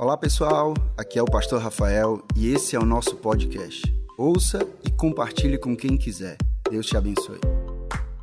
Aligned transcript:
Olá 0.00 0.16
pessoal, 0.16 0.74
aqui 0.96 1.18
é 1.18 1.22
o 1.22 1.24
Pastor 1.24 1.60
Rafael 1.60 2.24
e 2.36 2.54
esse 2.54 2.76
é 2.76 2.78
o 2.78 2.84
nosso 2.84 3.16
podcast. 3.16 3.82
Ouça 4.16 4.60
e 4.86 4.92
compartilhe 4.92 5.58
com 5.58 5.76
quem 5.76 5.98
quiser. 5.98 6.36
Deus 6.70 6.86
te 6.86 6.96
abençoe. 6.96 7.40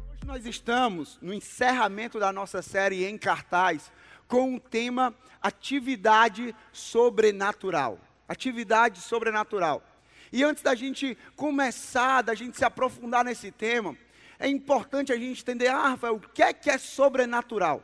Hoje 0.10 0.26
nós 0.26 0.46
estamos 0.46 1.20
no 1.22 1.34
encerramento 1.34 2.18
da 2.18 2.32
nossa 2.32 2.62
série 2.62 3.04
em 3.04 3.18
cartaz 3.18 3.92
com 4.26 4.56
o 4.56 4.60
tema 4.60 5.14
Atividade 5.42 6.56
Sobrenatural. 6.72 8.00
Atividade 8.26 9.02
Sobrenatural. 9.02 9.84
E 10.32 10.46
antes 10.46 10.64
da 10.64 10.76
gente 10.76 11.18
começar, 11.36 12.22
da 12.22 12.34
gente 12.34 12.56
se 12.56 12.64
aprofundar 12.64 13.26
nesse 13.26 13.52
tema, 13.52 13.98
é 14.40 14.48
importante 14.48 15.12
a 15.12 15.18
gente 15.18 15.42
entender, 15.42 15.68
ah, 15.68 15.90
Rafael, 15.90 16.16
o 16.16 16.20
que 16.22 16.42
é 16.42 16.54
que 16.54 16.70
é 16.70 16.78
sobrenatural? 16.78 17.84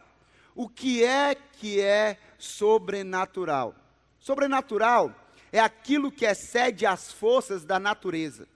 O 0.56 0.70
que 0.70 1.04
é 1.04 1.36
que 1.36 1.82
é 1.82 2.18
sobrenatural? 2.38 3.81
Sobrenatural 4.22 5.16
é 5.52 5.60
aquilo 5.60 6.12
que 6.12 6.26
excede 6.26 6.86
as 6.86 7.12
forças 7.12 7.66
da 7.66 7.80
natureza, 7.80 8.48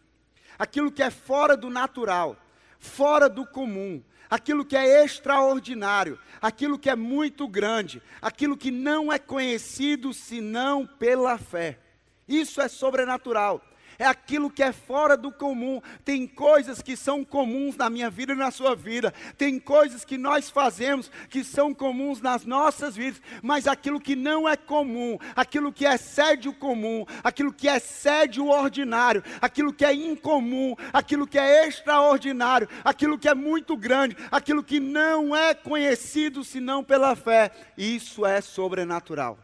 aquilo 0.59 0.91
que 0.91 1.01
é 1.01 1.09
fora 1.09 1.57
do 1.57 1.71
natural, 1.71 2.37
fora 2.77 3.27
do 3.27 3.47
comum, 3.47 4.01
aquilo 4.29 4.63
que 4.63 4.77
é 4.77 5.03
extraordinário, 5.03 6.19
aquilo 6.39 6.77
que 6.77 6.87
é 6.87 6.95
muito 6.95 7.47
grande, 7.47 7.99
aquilo 8.21 8.55
que 8.55 8.69
não 8.69 9.11
é 9.11 9.17
conhecido 9.17 10.13
senão 10.13 10.85
pela 10.85 11.35
fé. 11.39 11.79
Isso 12.27 12.61
é 12.61 12.67
sobrenatural 12.67 13.59
é 13.97 14.05
aquilo 14.05 14.49
que 14.49 14.63
é 14.63 14.71
fora 14.71 15.15
do 15.17 15.31
comum. 15.31 15.81
Tem 16.03 16.27
coisas 16.27 16.81
que 16.81 16.95
são 16.95 17.23
comuns 17.23 17.75
na 17.75 17.89
minha 17.89 18.09
vida 18.09 18.33
e 18.33 18.35
na 18.35 18.51
sua 18.51 18.75
vida, 18.75 19.13
tem 19.37 19.59
coisas 19.59 20.05
que 20.05 20.17
nós 20.17 20.49
fazemos 20.49 21.11
que 21.29 21.43
são 21.43 21.73
comuns 21.73 22.21
nas 22.21 22.45
nossas 22.45 22.95
vidas, 22.95 23.21
mas 23.41 23.67
aquilo 23.67 23.99
que 23.99 24.15
não 24.15 24.47
é 24.47 24.55
comum, 24.55 25.17
aquilo 25.35 25.71
que 25.71 25.85
excede 25.85 26.49
o 26.49 26.53
comum, 26.53 27.05
aquilo 27.23 27.53
que 27.53 27.67
excede 27.67 28.39
o 28.39 28.49
ordinário, 28.49 29.23
aquilo 29.41 29.73
que 29.73 29.85
é 29.85 29.93
incomum, 29.93 30.75
aquilo 30.93 31.27
que 31.27 31.37
é 31.37 31.67
extraordinário, 31.67 32.67
aquilo 32.83 33.17
que 33.17 33.27
é 33.27 33.33
muito 33.33 33.75
grande, 33.75 34.15
aquilo 34.31 34.63
que 34.63 34.79
não 34.79 35.35
é 35.35 35.53
conhecido 35.53 36.43
senão 36.43 36.83
pela 36.83 37.15
fé, 37.15 37.51
isso 37.77 38.25
é 38.25 38.41
sobrenatural. 38.41 39.37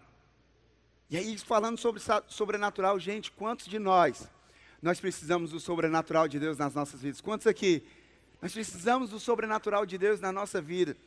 E 1.09 1.17
aí, 1.17 1.37
falando 1.37 1.77
sobre 1.77 2.01
sobrenatural, 2.27 2.97
gente, 2.97 3.31
quantos 3.31 3.67
de 3.67 3.77
nós 3.77 4.29
nós 4.81 4.99
precisamos 4.99 5.51
do 5.51 5.59
sobrenatural 5.59 6.27
de 6.27 6.39
Deus 6.39 6.57
nas 6.57 6.73
nossas 6.73 7.01
vidas. 7.01 7.21
Quantos 7.21 7.45
aqui? 7.45 7.83
Nós 8.41 8.51
precisamos 8.51 9.11
do 9.11 9.19
sobrenatural 9.19 9.85
de 9.85 9.97
Deus 9.97 10.19
na 10.19 10.31
nossa 10.31 10.59
vida. 10.59 10.97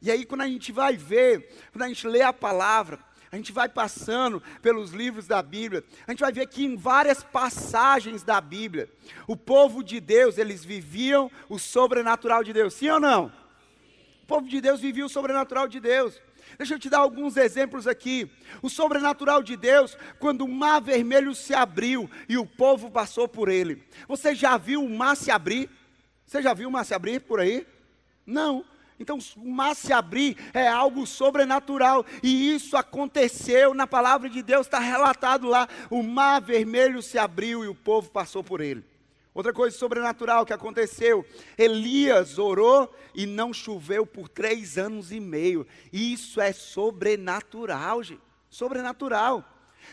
E 0.00 0.10
aí, 0.10 0.24
quando 0.24 0.42
a 0.42 0.46
gente 0.46 0.70
vai 0.70 0.96
ver, 0.96 1.50
quando 1.72 1.82
a 1.82 1.88
gente 1.88 2.06
lê 2.06 2.22
a 2.22 2.32
palavra, 2.32 3.00
a 3.32 3.36
gente 3.36 3.50
vai 3.50 3.68
passando 3.68 4.40
pelos 4.62 4.92
livros 4.92 5.26
da 5.26 5.42
Bíblia, 5.42 5.82
a 6.06 6.12
gente 6.12 6.20
vai 6.20 6.30
ver 6.30 6.46
que 6.46 6.64
em 6.64 6.76
várias 6.76 7.24
passagens 7.24 8.22
da 8.22 8.40
Bíblia, 8.40 8.88
o 9.26 9.36
povo 9.36 9.82
de 9.82 9.98
Deus, 9.98 10.38
eles 10.38 10.64
viviam 10.64 11.28
o 11.48 11.58
sobrenatural 11.58 12.44
de 12.44 12.52
Deus, 12.52 12.74
sim 12.74 12.88
ou 12.88 13.00
não? 13.00 13.32
O 14.22 14.26
povo 14.26 14.48
de 14.48 14.60
Deus 14.60 14.80
vivia 14.80 15.04
o 15.04 15.08
sobrenatural 15.08 15.66
de 15.66 15.80
Deus. 15.80 16.20
Deixa 16.56 16.74
eu 16.74 16.78
te 16.78 16.88
dar 16.88 16.98
alguns 16.98 17.36
exemplos 17.36 17.86
aqui. 17.86 18.30
O 18.62 18.68
sobrenatural 18.68 19.42
de 19.42 19.56
Deus, 19.56 19.96
quando 20.18 20.44
o 20.44 20.48
mar 20.48 20.80
vermelho 20.80 21.34
se 21.34 21.54
abriu 21.54 22.10
e 22.28 22.36
o 22.38 22.46
povo 22.46 22.90
passou 22.90 23.28
por 23.28 23.48
ele. 23.48 23.82
Você 24.08 24.34
já 24.34 24.56
viu 24.56 24.84
o 24.84 24.90
mar 24.90 25.16
se 25.16 25.30
abrir? 25.30 25.70
Você 26.26 26.42
já 26.42 26.54
viu 26.54 26.68
o 26.68 26.72
mar 26.72 26.84
se 26.84 26.94
abrir 26.94 27.20
por 27.20 27.40
aí? 27.40 27.66
Não. 28.26 28.64
Então, 28.98 29.18
o 29.36 29.50
mar 29.50 29.74
se 29.74 29.92
abrir 29.92 30.36
é 30.52 30.68
algo 30.68 31.04
sobrenatural, 31.06 32.06
e 32.22 32.54
isso 32.54 32.76
aconteceu 32.76 33.74
na 33.74 33.86
palavra 33.86 34.30
de 34.30 34.40
Deus, 34.40 34.66
está 34.66 34.78
relatado 34.78 35.48
lá. 35.48 35.68
O 35.90 36.02
mar 36.02 36.40
vermelho 36.40 37.02
se 37.02 37.18
abriu 37.18 37.64
e 37.64 37.68
o 37.68 37.74
povo 37.74 38.10
passou 38.10 38.42
por 38.44 38.60
ele. 38.60 38.84
Outra 39.34 39.52
coisa 39.52 39.76
sobrenatural 39.76 40.46
que 40.46 40.52
aconteceu: 40.52 41.26
Elias 41.58 42.38
orou 42.38 42.94
e 43.14 43.26
não 43.26 43.52
choveu 43.52 44.06
por 44.06 44.28
três 44.28 44.78
anos 44.78 45.10
e 45.10 45.18
meio. 45.18 45.66
Isso 45.92 46.40
é 46.40 46.52
sobrenatural, 46.52 48.02
gente. 48.02 48.22
Sobrenatural. 48.48 49.44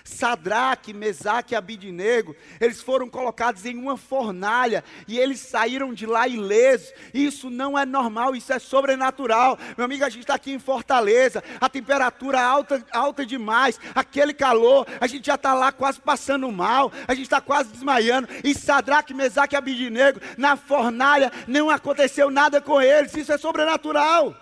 Sadraque, 0.03 0.93
Mesaque 0.93 1.53
e 1.53 1.55
Abidinego, 1.55 2.35
eles 2.59 2.81
foram 2.81 3.09
colocados 3.09 3.65
em 3.65 3.77
uma 3.77 3.97
fornalha 3.97 4.83
e 5.07 5.17
eles 5.19 5.39
saíram 5.39 5.93
de 5.93 6.05
lá 6.05 6.27
ilesos. 6.27 6.93
Isso 7.13 7.49
não 7.49 7.77
é 7.77 7.85
normal, 7.85 8.35
isso 8.35 8.51
é 8.51 8.59
sobrenatural. 8.59 9.57
Meu 9.77 9.85
amigo, 9.85 10.03
a 10.03 10.09
gente 10.09 10.21
está 10.21 10.35
aqui 10.35 10.51
em 10.51 10.59
Fortaleza, 10.59 11.43
a 11.59 11.69
temperatura 11.69 12.41
alta, 12.41 12.85
alta 12.91 13.25
demais, 13.25 13.79
aquele 13.93 14.33
calor, 14.33 14.87
a 14.99 15.07
gente 15.07 15.25
já 15.25 15.35
está 15.35 15.53
lá 15.53 15.71
quase 15.71 15.99
passando 15.99 16.51
mal, 16.51 16.91
a 17.07 17.13
gente 17.13 17.25
está 17.25 17.41
quase 17.41 17.69
desmaiando. 17.69 18.27
E 18.43 18.53
Sadraque, 18.53 19.13
Mesaque 19.13 19.55
e 19.55 19.57
Abidinego, 19.57 20.19
na 20.37 20.55
fornalha, 20.55 21.31
não 21.47 21.69
aconteceu 21.69 22.29
nada 22.29 22.61
com 22.61 22.81
eles, 22.81 23.15
isso 23.15 23.31
é 23.31 23.37
sobrenatural. 23.37 24.35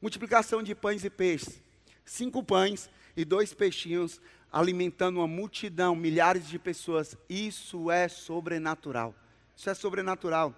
Multiplicação 0.00 0.62
de 0.62 0.74
pães 0.74 1.04
e 1.04 1.10
peixes. 1.10 1.60
Cinco 2.04 2.42
pães 2.42 2.90
e 3.16 3.24
dois 3.24 3.54
peixinhos 3.54 4.20
alimentando 4.52 5.18
uma 5.18 5.26
multidão, 5.26 5.96
milhares 5.96 6.46
de 6.46 6.58
pessoas. 6.58 7.16
Isso 7.28 7.90
é 7.90 8.08
sobrenatural. 8.08 9.14
Isso 9.56 9.68
é 9.68 9.74
sobrenatural. 9.74 10.54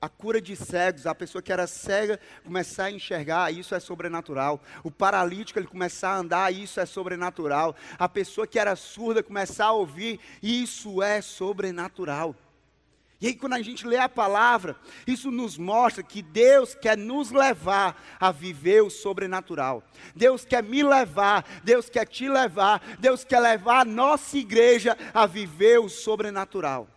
A 0.00 0.08
cura 0.08 0.40
de 0.40 0.54
cegos, 0.56 1.06
a 1.06 1.14
pessoa 1.14 1.42
que 1.42 1.52
era 1.52 1.66
cega 1.66 2.20
começar 2.44 2.84
a 2.84 2.90
enxergar, 2.90 3.52
isso 3.52 3.74
é 3.74 3.80
sobrenatural. 3.80 4.62
O 4.82 4.90
paralítico 4.90 5.58
ele 5.58 5.66
começar 5.66 6.10
a 6.10 6.18
andar, 6.18 6.52
isso 6.52 6.80
é 6.80 6.86
sobrenatural. 6.86 7.76
A 7.98 8.08
pessoa 8.08 8.46
que 8.46 8.58
era 8.58 8.74
surda 8.76 9.22
começar 9.22 9.66
a 9.66 9.72
ouvir, 9.72 10.20
isso 10.42 11.02
é 11.02 11.20
sobrenatural. 11.20 12.34
E 13.20 13.26
aí, 13.26 13.34
quando 13.34 13.54
a 13.54 13.62
gente 13.62 13.84
lê 13.84 13.96
a 13.96 14.08
palavra, 14.08 14.76
isso 15.04 15.32
nos 15.32 15.58
mostra 15.58 16.04
que 16.04 16.22
Deus 16.22 16.74
quer 16.76 16.96
nos 16.96 17.32
levar 17.32 18.00
a 18.20 18.30
viver 18.30 18.82
o 18.84 18.90
sobrenatural. 18.90 19.82
Deus 20.14 20.44
quer 20.44 20.62
me 20.62 20.84
levar, 20.84 21.44
Deus 21.64 21.90
quer 21.90 22.06
te 22.06 22.28
levar, 22.28 22.80
Deus 23.00 23.24
quer 23.24 23.40
levar 23.40 23.80
a 23.80 23.84
nossa 23.84 24.38
igreja 24.38 24.96
a 25.12 25.26
viver 25.26 25.80
o 25.80 25.88
sobrenatural. 25.88 26.88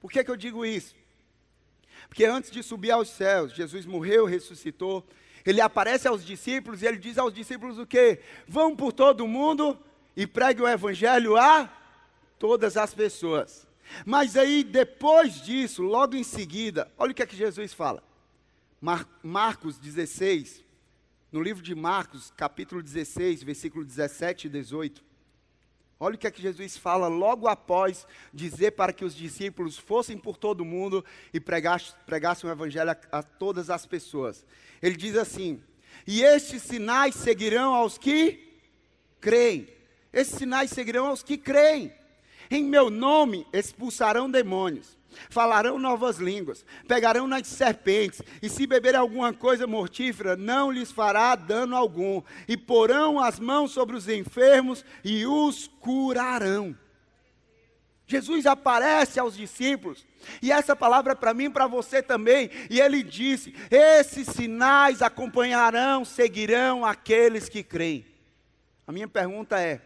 Por 0.00 0.10
que, 0.10 0.22
que 0.22 0.30
eu 0.30 0.36
digo 0.36 0.66
isso? 0.66 0.94
Porque 2.08 2.26
antes 2.26 2.50
de 2.50 2.62
subir 2.62 2.90
aos 2.90 3.08
céus, 3.08 3.54
Jesus 3.54 3.86
morreu, 3.86 4.26
ressuscitou, 4.26 5.06
ele 5.46 5.62
aparece 5.62 6.06
aos 6.06 6.22
discípulos 6.22 6.82
e 6.82 6.86
ele 6.86 6.98
diz 6.98 7.16
aos 7.16 7.32
discípulos 7.32 7.78
o 7.78 7.86
quê? 7.86 8.20
Vão 8.46 8.76
por 8.76 8.92
todo 8.92 9.22
o 9.22 9.28
mundo 9.28 9.78
e 10.14 10.26
pregue 10.26 10.60
o 10.60 10.68
evangelho 10.68 11.38
a 11.38 11.72
todas 12.38 12.76
as 12.76 12.92
pessoas. 12.92 13.69
Mas 14.04 14.36
aí, 14.36 14.62
depois 14.62 15.40
disso, 15.40 15.82
logo 15.82 16.16
em 16.16 16.24
seguida, 16.24 16.90
olha 16.98 17.12
o 17.12 17.14
que 17.14 17.22
é 17.22 17.26
que 17.26 17.36
Jesus 17.36 17.72
fala. 17.72 18.02
Mar 18.80 19.06
Marcos 19.22 19.78
16, 19.78 20.64
no 21.30 21.42
livro 21.42 21.62
de 21.62 21.74
Marcos, 21.74 22.32
capítulo 22.36 22.82
16, 22.82 23.42
versículo 23.42 23.84
17 23.84 24.46
e 24.46 24.50
18. 24.50 25.10
Olha 26.02 26.14
o 26.14 26.18
que 26.18 26.26
é 26.26 26.30
que 26.30 26.40
Jesus 26.40 26.78
fala 26.78 27.08
logo 27.08 27.46
após 27.46 28.06
dizer 28.32 28.70
para 28.70 28.90
que 28.90 29.04
os 29.04 29.14
discípulos 29.14 29.76
fossem 29.76 30.16
por 30.16 30.38
todo 30.38 30.64
mundo 30.64 31.04
e 31.32 31.38
pregassem, 31.38 31.94
pregassem 32.06 32.48
o 32.48 32.52
evangelho 32.52 32.90
a, 32.90 32.96
a 33.18 33.22
todas 33.22 33.68
as 33.68 33.84
pessoas. 33.84 34.46
Ele 34.80 34.96
diz 34.96 35.14
assim: 35.14 35.62
E 36.06 36.22
estes 36.22 36.62
sinais 36.62 37.14
seguirão 37.14 37.74
aos 37.74 37.98
que 37.98 38.58
creem. 39.20 39.68
Esses 40.10 40.38
sinais 40.38 40.70
seguirão 40.70 41.06
aos 41.06 41.22
que 41.22 41.36
creem. 41.36 41.92
Em 42.50 42.64
meu 42.64 42.90
nome 42.90 43.46
expulsarão 43.52 44.28
demônios, 44.28 44.98
falarão 45.28 45.78
novas 45.78 46.16
línguas, 46.16 46.64
pegarão 46.88 47.28
nas 47.28 47.46
serpentes, 47.46 48.20
e 48.42 48.48
se 48.48 48.66
beberem 48.66 48.98
alguma 48.98 49.32
coisa 49.32 49.68
mortífera, 49.68 50.36
não 50.36 50.68
lhes 50.68 50.90
fará 50.90 51.36
dano 51.36 51.76
algum, 51.76 52.20
e 52.48 52.56
porão 52.56 53.20
as 53.20 53.38
mãos 53.38 53.70
sobre 53.70 53.94
os 53.94 54.08
enfermos 54.08 54.84
e 55.04 55.24
os 55.26 55.68
curarão. 55.68 56.76
Jesus 58.04 58.44
aparece 58.44 59.20
aos 59.20 59.36
discípulos, 59.36 60.04
e 60.42 60.50
essa 60.50 60.74
palavra 60.74 61.12
é 61.12 61.14
para 61.14 61.32
mim 61.32 61.44
e 61.44 61.50
para 61.50 61.68
você 61.68 62.02
também, 62.02 62.50
e 62.68 62.80
ele 62.80 63.04
disse: 63.04 63.54
Esses 63.70 64.26
sinais 64.26 65.00
acompanharão, 65.00 66.04
seguirão 66.04 66.84
aqueles 66.84 67.48
que 67.48 67.62
creem. 67.62 68.04
A 68.84 68.90
minha 68.90 69.06
pergunta 69.06 69.60
é: 69.60 69.80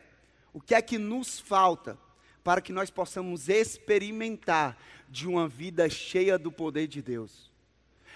o 0.55 0.61
que 0.63 0.75
é 0.75 0.81
que 0.81 0.97
nos 0.97 1.39
falta 1.39 1.99
para 2.45 2.61
que 2.61 2.73
nós 2.73 2.91
possamos 2.91 3.49
experimentar 3.49 4.79
de 5.09 5.27
uma 5.27 5.49
vida 5.49 5.89
cheia 5.89 6.39
do 6.39 6.53
poder 6.53 6.87
de 6.87 7.01
Deus. 7.01 7.51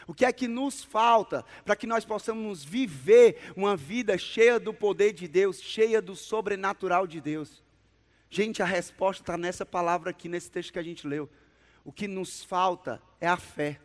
O 0.06 0.14
que 0.14 0.24
é 0.24 0.32
que 0.32 0.46
nos 0.46 0.84
falta 0.84 1.44
para 1.64 1.74
que 1.74 1.86
nós 1.86 2.04
possamos 2.04 2.62
viver 2.62 3.52
uma 3.56 3.76
vida 3.76 4.16
cheia 4.16 4.60
do 4.60 4.72
poder 4.72 5.12
de 5.12 5.26
Deus, 5.26 5.60
cheia 5.60 6.00
do 6.00 6.14
sobrenatural 6.14 7.06
de 7.06 7.20
Deus? 7.20 7.62
Gente, 8.30 8.62
a 8.62 8.66
resposta 8.66 9.22
está 9.22 9.38
nessa 9.38 9.64
palavra 9.64 10.10
aqui, 10.10 10.28
nesse 10.28 10.50
texto 10.50 10.72
que 10.72 10.78
a 10.78 10.82
gente 10.82 11.06
leu. 11.06 11.28
O 11.84 11.90
que 11.90 12.06
nos 12.06 12.44
falta 12.44 13.02
é 13.20 13.26
a 13.26 13.36
fé. 13.36 13.80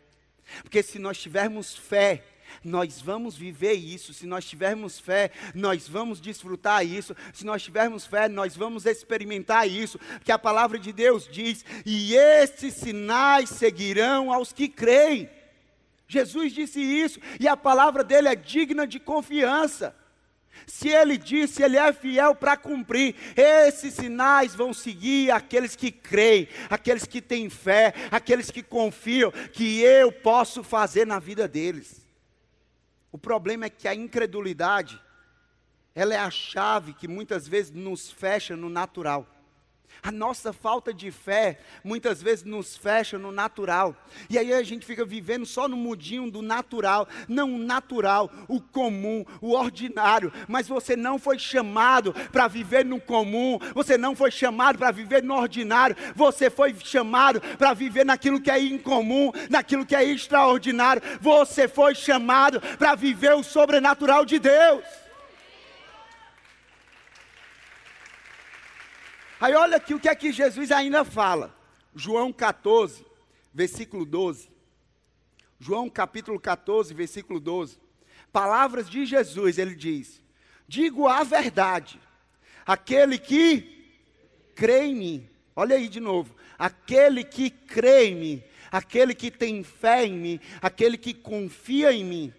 Porque 0.62 0.82
se 0.82 0.98
nós 0.98 1.18
tivermos 1.18 1.76
fé, 1.76 2.24
nós 2.62 3.00
vamos 3.00 3.36
viver 3.36 3.74
isso. 3.74 4.12
Se 4.12 4.26
nós 4.26 4.44
tivermos 4.44 4.98
fé, 4.98 5.30
nós 5.54 5.88
vamos 5.88 6.20
desfrutar 6.20 6.86
isso. 6.86 7.14
Se 7.32 7.44
nós 7.44 7.62
tivermos 7.62 8.06
fé, 8.06 8.28
nós 8.28 8.56
vamos 8.56 8.86
experimentar 8.86 9.68
isso. 9.68 9.98
Que 10.22 10.32
a 10.32 10.38
palavra 10.38 10.78
de 10.78 10.92
Deus 10.92 11.28
diz: 11.30 11.64
e 11.84 12.14
esses 12.14 12.74
sinais 12.74 13.48
seguirão 13.50 14.32
aos 14.32 14.52
que 14.52 14.68
creem. 14.68 15.28
Jesus 16.06 16.52
disse 16.52 16.80
isso, 16.80 17.18
e 17.40 17.48
a 17.48 17.56
palavra 17.56 18.04
dele 18.04 18.28
é 18.28 18.36
digna 18.36 18.86
de 18.86 19.00
confiança. 19.00 19.96
Se 20.66 20.88
ele 20.88 21.18
disse, 21.18 21.62
ele 21.62 21.76
é 21.76 21.92
fiel 21.92 22.34
para 22.34 22.56
cumprir. 22.56 23.14
Esses 23.36 23.94
sinais 23.94 24.54
vão 24.54 24.72
seguir 24.72 25.30
aqueles 25.30 25.76
que 25.76 25.90
creem, 25.90 26.48
aqueles 26.70 27.04
que 27.04 27.20
têm 27.20 27.50
fé, 27.50 27.94
aqueles 28.10 28.50
que 28.50 28.62
confiam 28.62 29.30
que 29.52 29.80
eu 29.80 30.10
posso 30.10 30.62
fazer 30.62 31.06
na 31.06 31.18
vida 31.18 31.46
deles. 31.46 32.06
O 33.12 33.18
problema 33.18 33.66
é 33.66 33.70
que 33.70 33.86
a 33.86 33.94
incredulidade, 33.94 35.00
ela 35.94 36.14
é 36.14 36.18
a 36.18 36.30
chave 36.30 36.94
que 36.94 37.06
muitas 37.06 37.46
vezes 37.46 37.70
nos 37.70 38.10
fecha 38.10 38.56
no 38.56 38.68
natural. 38.68 39.33
A 40.02 40.12
nossa 40.12 40.52
falta 40.52 40.92
de 40.92 41.10
fé 41.10 41.58
muitas 41.82 42.22
vezes 42.22 42.44
nos 42.44 42.76
fecha 42.76 43.18
no 43.18 43.32
natural. 43.32 43.96
E 44.28 44.38
aí 44.38 44.52
a 44.52 44.62
gente 44.62 44.84
fica 44.84 45.04
vivendo 45.04 45.46
só 45.46 45.68
no 45.68 45.76
mudinho 45.76 46.30
do 46.30 46.42
natural, 46.42 47.08
não 47.28 47.54
o 47.54 47.58
natural, 47.58 48.30
o 48.48 48.60
comum, 48.60 49.24
o 49.40 49.52
ordinário. 49.52 50.32
Mas 50.48 50.68
você 50.68 50.96
não 50.96 51.18
foi 51.18 51.38
chamado 51.38 52.12
para 52.32 52.48
viver 52.48 52.84
no 52.84 53.00
comum, 53.00 53.58
você 53.74 53.96
não 53.96 54.14
foi 54.14 54.30
chamado 54.30 54.78
para 54.78 54.90
viver 54.90 55.22
no 55.22 55.34
ordinário, 55.34 55.96
você 56.14 56.50
foi 56.50 56.74
chamado 56.74 57.40
para 57.58 57.72
viver 57.74 58.04
naquilo 58.04 58.40
que 58.40 58.50
é 58.50 58.60
incomum, 58.60 59.32
naquilo 59.48 59.86
que 59.86 59.96
é 59.96 60.04
extraordinário. 60.04 61.02
Você 61.20 61.66
foi 61.68 61.94
chamado 61.94 62.60
para 62.78 62.94
viver 62.94 63.34
o 63.34 63.42
sobrenatural 63.42 64.24
de 64.24 64.38
Deus. 64.38 65.03
Aí 69.44 69.54
olha 69.54 69.76
aqui 69.76 69.92
o 69.92 70.00
que 70.00 70.08
é 70.08 70.14
que 70.14 70.32
Jesus 70.32 70.72
ainda 70.72 71.04
fala. 71.04 71.54
João 71.94 72.32
14, 72.32 73.04
versículo 73.52 74.06
12. 74.06 74.48
João 75.60 75.90
capítulo 75.90 76.40
14, 76.40 76.94
versículo 76.94 77.38
12. 77.38 77.78
Palavras 78.32 78.88
de 78.88 79.04
Jesus, 79.04 79.58
ele 79.58 79.74
diz: 79.74 80.22
Digo 80.66 81.06
a 81.06 81.22
verdade, 81.24 82.00
aquele 82.64 83.18
que 83.18 83.92
crê 84.54 84.84
em 84.84 84.94
mim. 84.94 85.30
Olha 85.54 85.76
aí 85.76 85.90
de 85.90 86.00
novo. 86.00 86.34
Aquele 86.58 87.22
que 87.22 87.50
crê 87.50 88.06
em 88.06 88.14
mim, 88.14 88.42
aquele 88.72 89.14
que 89.14 89.30
tem 89.30 89.62
fé 89.62 90.06
em 90.06 90.14
mim, 90.14 90.40
aquele 90.62 90.96
que 90.96 91.12
confia 91.12 91.92
em 91.92 92.02
mim, 92.02 92.32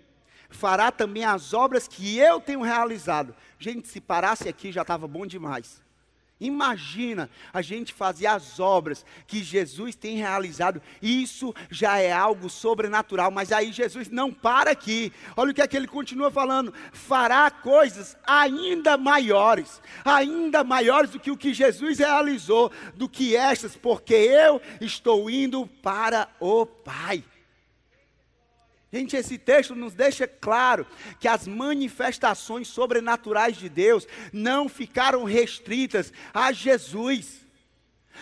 fará 0.49 0.91
também 0.91 1.23
as 1.23 1.53
obras 1.53 1.87
que 1.87 2.17
eu 2.17 2.41
tenho 2.41 2.63
realizado. 2.63 3.35
Gente, 3.59 3.87
se 3.87 4.01
parasse 4.01 4.49
aqui 4.49 4.71
já 4.71 4.81
estava 4.81 5.07
bom 5.07 5.27
demais. 5.27 5.84
Imagina 6.39 7.29
a 7.53 7.61
gente 7.61 7.93
fazer 7.93 8.27
as 8.27 8.59
obras 8.59 9.05
que 9.25 9.41
Jesus 9.41 9.95
tem 9.95 10.17
realizado, 10.17 10.81
isso 11.01 11.55
já 11.69 11.97
é 11.97 12.11
algo 12.11 12.49
sobrenatural, 12.49 13.31
mas 13.31 13.53
aí 13.53 13.71
Jesus 13.71 14.09
não 14.09 14.33
para 14.33 14.71
aqui. 14.71 15.13
Olha 15.37 15.51
o 15.51 15.53
que 15.53 15.61
é 15.61 15.67
que 15.67 15.77
ele 15.77 15.87
continua 15.87 16.29
falando: 16.29 16.73
fará 16.91 17.49
coisas 17.49 18.17
ainda 18.27 18.97
maiores, 18.97 19.81
ainda 20.03 20.61
maiores 20.61 21.11
do 21.11 21.19
que 21.21 21.31
o 21.31 21.37
que 21.37 21.53
Jesus 21.53 21.99
realizou, 21.99 22.69
do 22.95 23.07
que 23.07 23.33
estas, 23.33 23.77
porque 23.77 24.13
eu 24.13 24.61
estou 24.81 25.29
indo 25.29 25.65
para 25.81 26.27
o 26.39 26.65
Pai. 26.65 27.23
Gente, 28.95 29.17
esse 29.17 29.37
texto 29.37 29.75
nos 29.75 29.93
deixa 29.93 30.25
claro 30.25 30.87
que 31.19 31.27
as 31.27 31.45
manifestações 31.45 32.69
sobrenaturais 32.69 33.57
de 33.57 33.67
Deus 33.67 34.07
não 34.31 34.69
ficaram 34.69 35.25
restritas 35.25 36.13
a 36.33 36.53
Jesus. 36.53 37.41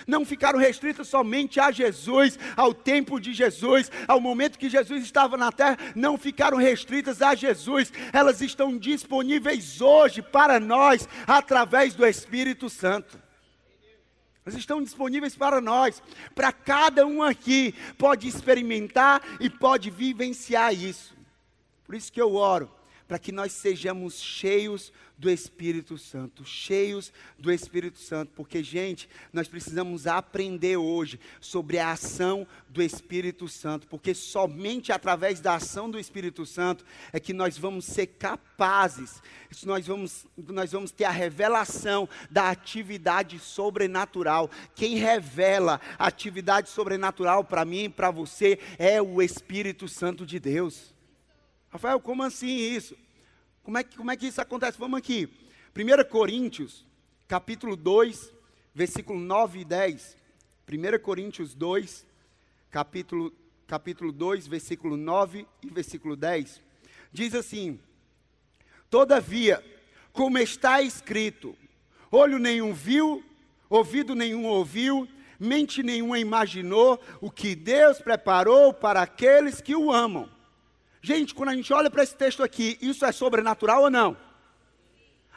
Não 0.07 0.25
ficaram 0.25 0.57
restritas 0.57 1.07
somente 1.07 1.59
a 1.59 1.69
Jesus, 1.69 2.39
ao 2.57 2.73
tempo 2.73 3.19
de 3.19 3.35
Jesus, 3.35 3.91
ao 4.07 4.19
momento 4.19 4.57
que 4.57 4.67
Jesus 4.67 5.03
estava 5.03 5.37
na 5.37 5.51
terra, 5.51 5.77
não 5.95 6.17
ficaram 6.17 6.57
restritas 6.57 7.21
a 7.21 7.35
Jesus, 7.35 7.93
elas 8.11 8.41
estão 8.41 8.75
disponíveis 8.75 9.79
hoje 9.79 10.23
para 10.23 10.59
nós, 10.59 11.07
através 11.27 11.93
do 11.93 12.03
Espírito 12.03 12.67
Santo. 12.67 13.22
Elas 14.45 14.59
estão 14.59 14.83
disponíveis 14.83 15.35
para 15.35 15.61
nós, 15.61 16.03
para 16.35 16.51
cada 16.51 17.05
um 17.07 17.23
aqui 17.23 17.73
pode 17.97 18.27
experimentar 18.27 19.21
e 19.39 19.49
pode 19.49 19.89
vivenciar 19.89 20.73
isso. 20.73 21.15
Por 21.85 21.95
isso 21.95 22.11
que 22.11 22.21
eu 22.21 22.35
oro 22.35 22.69
para 23.07 23.19
que 23.19 23.31
nós 23.31 23.51
sejamos 23.51 24.19
cheios 24.19 24.91
do 25.17 25.29
Espírito 25.29 25.97
Santo, 25.97 26.43
cheios 26.43 27.13
do 27.37 27.51
Espírito 27.51 27.99
Santo, 27.99 28.31
porque, 28.35 28.63
gente, 28.63 29.07
nós 29.31 29.47
precisamos 29.47 30.07
aprender 30.07 30.77
hoje 30.77 31.19
sobre 31.39 31.77
a 31.79 31.91
ação 31.91 32.47
do 32.67 32.81
Espírito 32.81 33.47
Santo, 33.47 33.87
porque 33.87 34.13
somente 34.13 34.91
através 34.91 35.39
da 35.39 35.55
ação 35.55 35.89
do 35.89 35.99
Espírito 35.99 36.45
Santo 36.45 36.83
é 37.11 37.19
que 37.19 37.31
nós 37.31 37.57
vamos 37.57 37.85
ser 37.85 38.07
capazes, 38.07 39.21
nós 39.65 39.85
vamos, 39.85 40.25
nós 40.35 40.71
vamos 40.71 40.91
ter 40.91 41.05
a 41.05 41.11
revelação 41.11 42.09
da 42.29 42.49
atividade 42.49 43.39
sobrenatural. 43.39 44.49
Quem 44.75 44.95
revela 44.95 45.79
a 45.97 46.07
atividade 46.07 46.69
sobrenatural 46.69 47.43
para 47.43 47.63
mim 47.63 47.83
e 47.83 47.89
para 47.89 48.09
você 48.09 48.59
é 48.77 49.01
o 49.01 49.21
Espírito 49.21 49.87
Santo 49.87 50.25
de 50.25 50.39
Deus. 50.39 50.92
Rafael, 51.73 51.99
como 51.99 52.21
assim 52.21 52.55
isso? 52.55 52.95
Como 53.63 53.79
é 53.79 53.83
que, 53.83 53.97
como 53.97 54.11
é 54.11 54.15
que 54.15 54.27
isso 54.27 54.39
acontece? 54.39 54.77
Vamos 54.77 54.99
aqui. 54.99 55.27
1 55.75 56.07
Coríntios, 56.07 56.85
capítulo 57.27 57.75
2, 57.75 58.31
versículo 58.75 59.19
9 59.19 59.61
e 59.61 59.65
10. 59.65 60.15
1 60.71 60.99
Coríntios 61.01 61.55
2, 61.55 62.05
capítulo, 62.69 63.33
capítulo 63.65 64.11
2, 64.11 64.45
versículo 64.45 64.95
9 64.95 65.47
e 65.63 65.69
versículo 65.71 66.15
10. 66.15 66.61
Diz 67.11 67.33
assim: 67.33 67.79
Todavia, 68.87 69.65
como 70.11 70.37
está 70.37 70.79
escrito, 70.79 71.57
olho 72.11 72.37
nenhum 72.37 72.71
viu, 72.71 73.23
ouvido 73.67 74.13
nenhum 74.13 74.45
ouviu, 74.45 75.09
mente 75.39 75.81
nenhuma 75.81 76.19
imaginou 76.19 77.01
o 77.19 77.31
que 77.31 77.55
Deus 77.55 77.97
preparou 77.97 78.75
para 78.75 79.01
aqueles 79.01 79.59
que 79.59 79.75
o 79.75 79.91
amam. 79.91 80.29
Gente, 81.05 81.35
quando 81.35 81.49
a 81.49 81.55
gente 81.55 81.73
olha 81.73 81.91
para 81.91 82.01
esse 82.01 82.15
texto 82.15 82.41
aqui, 82.41 82.77
isso 82.81 83.05
é 83.05 83.11
sobrenatural 83.11 83.81
ou 83.83 83.89
não? 83.89 84.15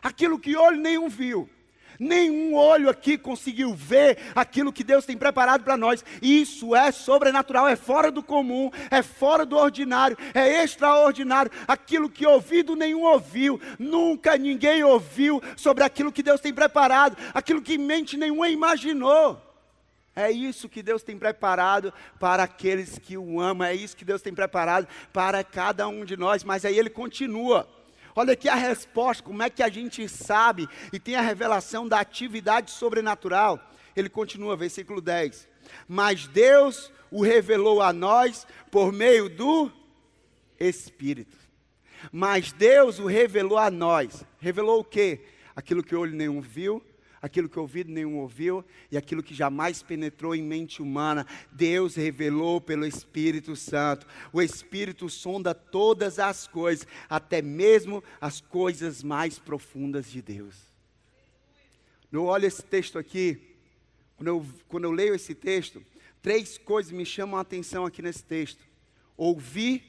Aquilo 0.00 0.38
que 0.38 0.56
olho 0.56 0.80
nenhum 0.80 1.08
viu. 1.08 1.50
Nenhum 1.98 2.54
olho 2.54 2.88
aqui 2.88 3.18
conseguiu 3.18 3.75
ver 3.75 4.18
aquilo 4.32 4.73
que 4.73 4.85
Deus 4.85 5.04
tem 5.04 5.16
preparado 5.16 5.64
para 5.64 5.76
nós. 5.76 6.04
Isso 6.23 6.76
é 6.76 6.92
sobrenatural, 6.92 7.66
é 7.66 7.75
fora 7.75 8.12
do 8.12 8.23
comum, 8.23 8.70
é 8.92 9.02
fora 9.02 9.44
do 9.44 9.56
ordinário, 9.56 10.16
é 10.32 10.62
extraordinário. 10.62 11.50
Aquilo 11.66 12.08
que 12.08 12.25
ouvido 12.25 12.76
nenhum 12.76 13.02
ouviu, 13.02 13.61
nunca 13.76 14.38
ninguém 14.38 14.85
ouviu 14.85 15.42
sobre 15.56 15.82
aquilo 15.82 16.12
que 16.12 16.23
Deus 16.23 16.40
tem 16.40 16.54
preparado, 16.54 17.16
aquilo 17.35 17.61
que 17.61 17.76
mente 17.76 18.16
nenhuma 18.16 18.49
imaginou. 18.49 19.46
É 20.16 20.30
isso 20.30 20.66
que 20.66 20.82
Deus 20.82 21.02
tem 21.02 21.18
preparado 21.18 21.92
para 22.18 22.44
aqueles 22.44 22.99
que 22.99 23.18
o 23.18 23.38
amam, 23.38 23.68
é 23.68 23.75
isso 23.75 23.94
que 23.94 24.04
Deus 24.04 24.23
tem 24.23 24.32
preparado 24.32 24.88
para 25.12 25.44
cada 25.44 25.87
um 25.87 26.06
de 26.06 26.16
nós. 26.16 26.42
Mas 26.42 26.64
aí 26.64 26.78
ele 26.78 26.88
continua. 26.88 27.68
Olha 28.14 28.32
aqui 28.32 28.49
a 28.49 28.54
resposta, 28.54 29.23
como 29.23 29.42
é 29.42 29.50
que 29.50 29.62
a 29.62 29.68
gente 29.68 30.08
sabe 30.08 30.66
e 30.90 30.99
tem 30.99 31.16
a 31.16 31.20
revelação 31.20 31.87
da 31.87 32.00
atividade 32.00 32.70
sobrenatural. 32.70 33.61
Ele 33.94 34.08
continua, 34.08 34.56
versículo 34.56 35.02
10. 35.02 35.46
Mas 35.87 36.26
Deus 36.26 36.90
o 37.11 37.23
revelou 37.23 37.82
a 37.82 37.92
nós 37.92 38.46
por 38.70 38.90
meio 38.90 39.28
do 39.28 39.70
Espírito. 40.58 41.37
Mas 42.11 42.52
Deus 42.52 42.99
o 42.99 43.06
revelou 43.06 43.58
a 43.58 43.70
nós. 43.70 44.25
Revelou 44.38 44.80
o 44.80 44.85
quê? 44.85 45.26
Aquilo 45.54 45.82
que 45.82 45.94
olho 45.94 46.16
nenhum 46.16 46.40
viu, 46.40 46.82
aquilo 47.26 47.49
que 47.49 47.59
ouvido 47.59 47.90
nenhum 47.90 48.18
ouviu 48.18 48.64
e 48.90 48.97
aquilo 48.97 49.23
que 49.23 49.35
jamais 49.35 49.83
penetrou 49.83 50.35
em 50.35 50.42
mente 50.42 50.80
humana, 50.80 51.26
Deus 51.50 51.97
revelou 51.97 52.61
pelo 52.61 52.87
Espírito 52.87 53.56
Santo. 53.56 54.06
O 54.33 54.40
Espírito 54.40 55.09
sonda 55.09 55.52
todas 55.52 56.21
as 56.21 56.47
coisas, 56.47 56.87
até 57.11 57.42
mesmo 57.42 58.02
as 58.21 58.40
coisas 58.40 59.02
mais 59.02 59.38
profundas 59.40 60.11
de 60.11 60.23
Deus. 60.23 60.54
Eu 62.12 62.25
olho 62.26 62.47
esse 62.47 62.62
texto 62.62 62.97
aqui, 62.97 63.38
quando 64.16 64.28
eu, 64.28 64.47
quando 64.68 64.85
eu 64.85 64.92
leio 64.92 65.14
esse 65.14 65.35
texto, 65.35 65.85
três 66.23 66.56
coisas 66.56 66.92
me 66.92 67.04
chamam 67.04 67.37
a 67.37 67.42
atenção 67.42 67.85
aqui 67.85 68.00
nesse 68.00 68.23
texto: 68.23 68.64
ouvir, 69.16 69.83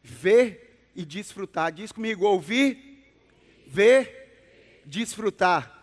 ver 0.00 0.90
e 0.94 1.04
desfrutar. 1.04 1.72
Diz 1.72 1.90
comigo: 1.90 2.24
ouvir, 2.24 3.04
ver, 3.66 4.80
desfrutar. 4.86 5.73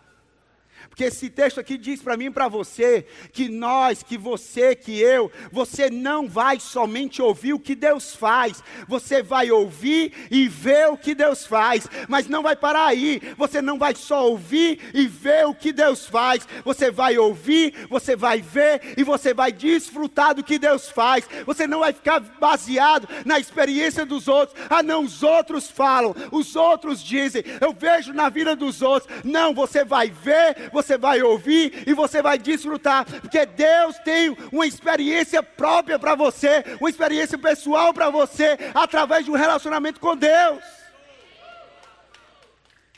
Porque 0.88 1.04
esse 1.04 1.30
texto 1.30 1.60
aqui 1.60 1.76
diz 1.76 2.02
para 2.02 2.16
mim 2.16 2.26
e 2.26 2.30
para 2.30 2.48
você 2.48 3.06
que 3.32 3.48
nós, 3.48 4.02
que 4.02 4.16
você, 4.18 4.74
que 4.74 5.00
eu, 5.00 5.30
você 5.50 5.90
não 5.90 6.28
vai 6.28 6.60
somente 6.60 7.20
ouvir 7.20 7.52
o 7.52 7.60
que 7.60 7.74
Deus 7.74 8.14
faz, 8.14 8.62
você 8.86 9.22
vai 9.22 9.50
ouvir 9.50 10.12
e 10.30 10.48
ver 10.48 10.88
o 10.88 10.96
que 10.96 11.14
Deus 11.14 11.46
faz, 11.46 11.86
mas 12.08 12.28
não 12.28 12.42
vai 12.42 12.56
parar 12.56 12.86
aí. 12.86 13.20
Você 13.36 13.62
não 13.62 13.78
vai 13.78 13.94
só 13.94 14.28
ouvir 14.28 14.80
e 14.94 15.06
ver 15.06 15.46
o 15.46 15.54
que 15.54 15.72
Deus 15.72 16.06
faz, 16.06 16.46
você 16.64 16.90
vai 16.90 17.18
ouvir, 17.18 17.86
você 17.88 18.14
vai 18.16 18.40
ver 18.40 18.94
e 18.96 19.02
você 19.02 19.34
vai 19.34 19.52
desfrutar 19.52 20.34
do 20.34 20.44
que 20.44 20.58
Deus 20.58 20.88
faz. 20.88 21.28
Você 21.46 21.66
não 21.66 21.80
vai 21.80 21.92
ficar 21.92 22.20
baseado 22.20 23.08
na 23.24 23.38
experiência 23.38 24.04
dos 24.04 24.28
outros. 24.28 24.58
Ah, 24.68 24.82
não, 24.82 25.04
os 25.04 25.22
outros 25.22 25.70
falam, 25.70 26.14
os 26.30 26.56
outros 26.56 27.02
dizem, 27.02 27.44
eu 27.60 27.72
vejo 27.72 28.12
na 28.12 28.28
vida 28.28 28.54
dos 28.54 28.82
outros. 28.82 29.12
Não, 29.24 29.54
você 29.54 29.84
vai 29.84 30.10
ver, 30.10 30.70
você 30.72 30.96
vai 30.96 31.22
ouvir 31.22 31.84
e 31.86 31.92
você 31.92 32.22
vai 32.22 32.38
desfrutar, 32.38 33.04
porque 33.20 33.44
Deus 33.46 33.98
tem 33.98 34.36
uma 34.50 34.66
experiência 34.66 35.42
própria 35.42 35.98
para 35.98 36.14
você, 36.14 36.64
uma 36.80 36.90
experiência 36.90 37.36
pessoal 37.38 37.92
para 37.92 38.10
você, 38.10 38.56
através 38.74 39.24
de 39.24 39.30
um 39.30 39.36
relacionamento 39.36 40.00
com 40.00 40.16
Deus. 40.16 40.62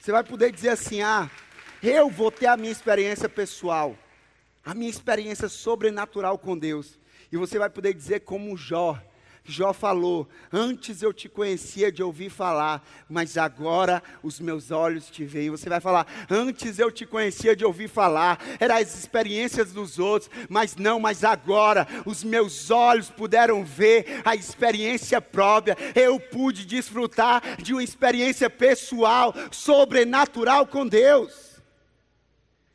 Você 0.01 0.13
vai 0.13 0.23
poder 0.23 0.53
dizer 0.53 0.71
assim: 0.71 1.03
ah, 1.03 1.31
eu 1.83 2.09
vou 2.11 2.31
ter 2.31 2.47
a 2.47 2.57
minha 2.57 2.73
experiência 2.73 3.29
pessoal, 3.29 3.97
a 4.65 4.75
minha 4.75 4.91
experiência 4.91 5.49
sobrenatural 5.49 6.39
com 6.39 6.57
Deus. 6.57 6.99
E 7.33 7.37
você 7.37 7.59
vai 7.59 7.71
poder 7.71 7.95
dizer, 7.95 8.21
como 8.21 8.57
Jó, 8.57 8.99
Jó 9.47 9.75
falou: 9.75 10.27
Antes 10.51 11.03
eu 11.03 11.13
te 11.13 11.29
conhecia 11.29 11.93
de 11.93 12.03
ouvir 12.03 12.31
falar, 12.31 12.83
mas 13.07 13.37
agora 13.37 14.03
os 14.23 14.41
meus 14.41 14.71
olhos 14.71 15.11
te 15.11 15.23
veem. 15.27 15.51
Você 15.51 15.69
vai 15.69 15.81
falar: 15.81 16.07
Antes 16.31 16.79
eu 16.79 16.91
te 16.91 17.05
conhecia 17.05 17.55
de 17.55 17.63
ouvir 17.63 17.89
falar, 17.89 18.41
eram 18.59 18.77
as 18.77 18.99
experiências 18.99 19.71
dos 19.71 19.99
outros, 19.99 20.31
mas 20.49 20.77
não, 20.77 20.99
mas 20.99 21.23
agora 21.25 21.87
os 22.07 22.25
meus 22.25 22.71
olhos 22.71 23.11
puderam 23.11 23.63
ver 23.63 24.23
a 24.25 24.35
experiência 24.35 25.21
própria. 25.21 25.77
Eu 25.95 26.19
pude 26.19 26.65
desfrutar 26.65 27.61
de 27.63 27.75
uma 27.75 27.85
experiência 27.85 28.49
pessoal, 28.49 29.35
sobrenatural 29.51 30.67
com 30.67 30.87
Deus. 30.87 31.61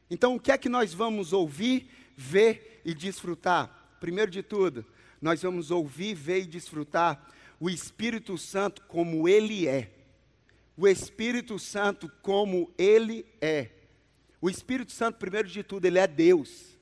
Então, 0.07 0.35
o 0.35 0.39
que 0.39 0.51
é 0.51 0.57
que 0.57 0.69
nós 0.69 0.93
vamos 0.93 1.33
ouvir, 1.33 1.89
ver 2.15 2.81
e 2.85 2.93
desfrutar? 2.93 3.97
Primeiro 3.99 4.29
de 4.29 4.43
tudo, 4.43 4.85
nós 5.21 5.41
vamos 5.41 5.71
ouvir, 5.71 6.13
ver 6.13 6.41
e 6.41 6.45
desfrutar 6.45 7.27
o 7.59 7.69
Espírito 7.69 8.37
Santo 8.37 8.81
como 8.87 9.27
ele 9.27 9.67
é. 9.67 9.91
O 10.77 10.87
Espírito 10.87 11.59
Santo 11.59 12.09
como 12.21 12.71
ele 12.77 13.25
é. 13.41 13.69
O 14.41 14.49
Espírito 14.49 14.93
Santo, 14.93 15.17
primeiro 15.17 15.47
de 15.49 15.61
tudo, 15.61 15.85
ele 15.85 15.99
é 15.99 16.07
Deus. 16.07 16.77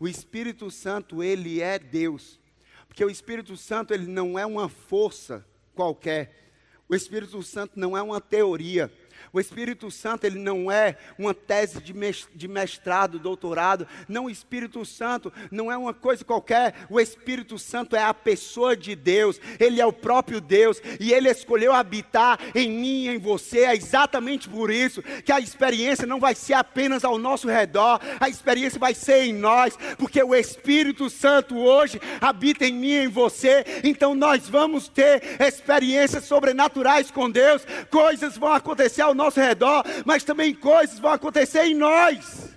O 0.00 0.08
Espírito 0.08 0.70
Santo, 0.70 1.22
ele 1.22 1.60
é 1.60 1.78
Deus. 1.78 2.40
Porque 2.88 3.04
o 3.04 3.10
Espírito 3.10 3.56
Santo, 3.56 3.94
ele 3.94 4.06
não 4.06 4.36
é 4.36 4.44
uma 4.44 4.68
força 4.68 5.46
qualquer. 5.74 6.50
O 6.88 6.94
Espírito 6.94 7.40
Santo 7.42 7.78
não 7.78 7.96
é 7.96 8.02
uma 8.02 8.20
teoria. 8.20 8.92
O 9.32 9.40
Espírito 9.40 9.90
Santo, 9.90 10.24
ele 10.24 10.38
não 10.38 10.70
é 10.70 10.96
uma 11.18 11.34
tese 11.34 11.80
de 11.80 12.48
mestrado, 12.48 13.18
doutorado. 13.18 13.86
Não, 14.08 14.26
o 14.26 14.30
Espírito 14.30 14.84
Santo 14.84 15.32
não 15.50 15.70
é 15.70 15.76
uma 15.76 15.94
coisa 15.94 16.24
qualquer. 16.24 16.74
O 16.88 17.00
Espírito 17.00 17.58
Santo 17.58 17.96
é 17.96 18.02
a 18.02 18.14
pessoa 18.14 18.76
de 18.76 18.94
Deus. 18.94 19.40
Ele 19.58 19.80
é 19.80 19.86
o 19.86 19.92
próprio 19.92 20.40
Deus. 20.40 20.80
E 21.00 21.12
ele 21.12 21.28
escolheu 21.28 21.72
habitar 21.72 22.38
em 22.54 22.70
mim 22.70 23.04
e 23.04 23.08
em 23.08 23.18
você. 23.18 23.60
É 23.60 23.74
exatamente 23.74 24.48
por 24.48 24.70
isso 24.70 25.02
que 25.02 25.32
a 25.32 25.40
experiência 25.40 26.06
não 26.06 26.20
vai 26.20 26.34
ser 26.34 26.54
apenas 26.54 27.04
ao 27.04 27.18
nosso 27.18 27.48
redor. 27.48 28.00
A 28.20 28.28
experiência 28.28 28.78
vai 28.78 28.94
ser 28.94 29.24
em 29.24 29.32
nós. 29.32 29.76
Porque 29.98 30.22
o 30.22 30.34
Espírito 30.34 31.10
Santo 31.10 31.56
hoje 31.56 32.00
habita 32.20 32.66
em 32.66 32.72
mim 32.72 32.88
e 32.88 33.04
em 33.04 33.08
você. 33.08 33.64
Então 33.84 34.14
nós 34.14 34.48
vamos 34.48 34.88
ter 34.88 35.22
experiências 35.40 36.24
sobrenaturais 36.24 37.10
com 37.10 37.30
Deus. 37.30 37.66
Coisas 37.90 38.36
vão 38.36 38.52
acontecer 38.52 39.02
ao 39.08 39.14
nosso 39.14 39.40
redor, 39.40 39.84
mas 40.04 40.24
também 40.24 40.54
coisas 40.54 40.98
vão 40.98 41.12
acontecer 41.12 41.64
em 41.64 41.74
nós. 41.74 42.54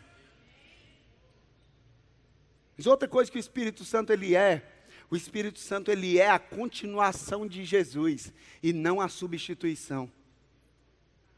Mas 2.77 2.87
outra 2.87 3.07
coisa 3.07 3.31
que 3.31 3.37
o 3.37 3.39
Espírito 3.39 3.83
Santo 3.83 4.11
ele 4.11 4.35
é, 4.35 4.63
o 5.09 5.15
Espírito 5.15 5.59
Santo 5.59 5.91
ele 5.91 6.17
é 6.17 6.29
a 6.29 6.39
continuação 6.39 7.45
de 7.45 7.65
Jesus 7.65 8.33
e 8.63 8.71
não 8.71 9.01
a 9.01 9.07
substituição. 9.07 10.11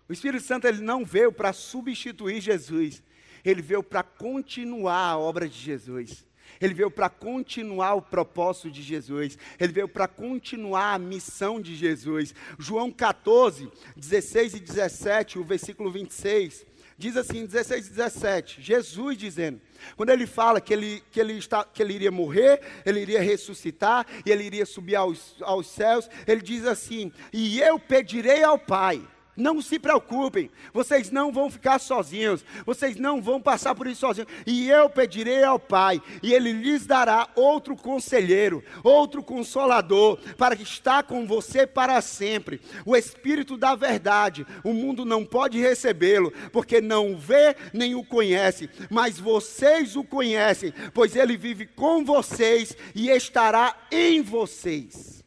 O 0.08 0.14
Espírito 0.14 0.44
Santo 0.44 0.68
ele 0.68 0.82
não 0.82 1.04
veio 1.04 1.32
para 1.32 1.52
substituir 1.54 2.40
Jesus, 2.40 3.02
ele 3.44 3.62
veio 3.62 3.82
para 3.82 4.04
continuar 4.04 5.10
a 5.10 5.18
obra 5.18 5.50
de 5.50 5.58
Jesus. 5.58 6.26
Ele 6.60 6.74
veio 6.74 6.92
para 6.92 7.10
continuar 7.10 7.96
o 7.96 8.02
propósito 8.02 8.72
de 8.72 8.82
Jesus, 8.82 9.38
ele 9.60 9.74
veio 9.74 9.88
para 9.88 10.08
continuar 10.08 10.94
a 10.94 11.00
missão 11.00 11.60
de 11.60 11.76
Jesus. 11.76 12.34
João 12.58 12.92
14, 12.92 13.70
16 13.96 14.56
e 14.56 14.60
17, 14.60 15.40
o 15.40 15.44
versículo 15.44 15.92
26, 15.92 16.66
diz 16.98 17.18
assim: 17.18 17.46
16 17.46 17.88
e 17.88 17.90
17, 17.90 18.62
Jesus 18.62 19.18
dizendo, 19.18 19.62
quando 19.96 20.10
ele 20.10 20.26
fala 20.26 20.62
que 20.62 20.74
ele, 20.74 21.04
que 21.12 21.20
ele, 21.20 21.34
está, 21.34 21.64
que 21.64 21.82
ele 21.82 21.94
iria 21.94 22.12
morrer, 22.12 22.62
ele 22.86 23.02
iria 23.02 23.22
ressuscitar 23.22 24.06
e 24.26 24.32
ele 24.32 24.44
iria 24.44 24.66
subir 24.66 24.96
aos, 24.96 25.36
aos 25.42 25.68
céus, 25.68 26.10
ele 26.28 26.42
diz 26.42 26.66
assim: 26.66 27.12
E 27.32 27.60
eu 27.60 27.80
pedirei 27.80 28.44
ao 28.44 28.58
Pai 28.58 29.06
não 29.36 29.62
se 29.62 29.80
preocupem, 29.80 30.50
vocês 30.74 31.10
não 31.10 31.32
vão 31.32 31.50
ficar 31.50 31.80
sozinhos, 31.80 32.44
vocês 32.66 32.98
não 32.98 33.22
vão 33.22 33.42
passar 33.42 33.74
por 33.76 33.88
isso 33.88 34.02
sozinhos. 34.02 34.30
E 34.46 34.70
eu 34.70 34.90
pedirei 34.90 35.44
ao 35.44 35.60
Pai, 35.60 36.02
e 36.22 36.34
Ele 36.34 36.52
lhes 36.52 36.86
dará 36.86 37.30
outro 37.36 37.76
conselheiro, 37.76 38.64
outro 38.84 39.24
consolador, 39.24 40.18
para 40.38 40.56
que 40.56 40.64
está 40.64 41.02
com 41.02 41.26
você 41.26 41.66
para 41.66 42.02
sempre. 42.02 42.62
O 42.86 42.96
Espírito 42.96 43.58
da 43.58 43.76
Verdade, 43.76 44.46
o 44.64 44.74
mundo 44.74 45.06
não 45.06 45.26
pode 45.26 45.60
recebê-lo, 45.60 46.32
porque 46.52 46.82
não 46.82 47.14
o 47.14 47.18
vê 47.18 47.56
nem 47.74 47.96
o 47.96 48.04
conhece, 48.04 48.70
mas 48.90 49.20
vocês 49.20 49.96
o 49.96 50.04
conhecem, 50.04 50.74
pois 50.94 51.16
Ele 51.16 51.38
vive 51.38 51.66
com 51.66 52.04
vocês 52.04 52.76
e 52.94 53.10
estará 53.10 53.76
em 53.92 54.22
vocês. 54.22 55.24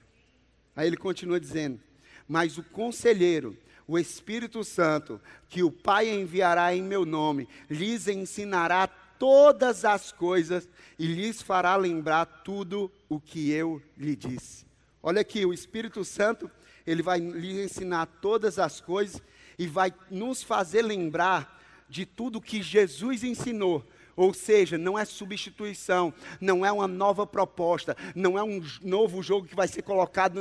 Aí 0.76 0.86
ele 0.86 0.96
continua 0.96 1.40
dizendo: 1.40 1.80
Mas 2.28 2.58
o 2.58 2.62
conselheiro, 2.62 3.56
o 3.86 3.98
Espírito 3.98 4.64
Santo, 4.64 5.20
que 5.48 5.62
o 5.62 5.70
Pai 5.70 6.08
enviará 6.08 6.74
em 6.74 6.82
meu 6.82 7.04
nome, 7.04 7.48
lhes 7.70 8.08
ensinará 8.08 8.86
todas 8.86 9.84
as 9.84 10.12
coisas 10.12 10.68
e 10.98 11.06
lhes 11.06 11.40
fará 11.40 11.76
lembrar 11.76 12.26
tudo 12.26 12.90
o 13.08 13.20
que 13.20 13.50
eu 13.50 13.80
lhe 13.96 14.16
disse. 14.16 14.66
Olha 15.02 15.20
aqui, 15.20 15.46
o 15.46 15.52
Espírito 15.52 16.04
Santo, 16.04 16.50
ele 16.86 17.02
vai 17.02 17.20
lhe 17.20 17.62
ensinar 17.62 18.06
todas 18.20 18.58
as 18.58 18.80
coisas 18.80 19.22
e 19.58 19.66
vai 19.66 19.92
nos 20.10 20.42
fazer 20.42 20.82
lembrar 20.82 21.56
de 21.88 22.04
tudo 22.04 22.40
que 22.40 22.60
Jesus 22.60 23.22
ensinou 23.22 23.84
ou 24.16 24.32
seja, 24.32 24.78
não 24.78 24.98
é 24.98 25.04
substituição, 25.04 26.12
não 26.40 26.64
é 26.64 26.72
uma 26.72 26.88
nova 26.88 27.26
proposta, 27.26 27.94
não 28.14 28.38
é 28.38 28.42
um 28.42 28.64
novo 28.82 29.22
jogo 29.22 29.46
que 29.46 29.54
vai 29.54 29.68
ser 29.68 29.82
colocado 29.82 30.40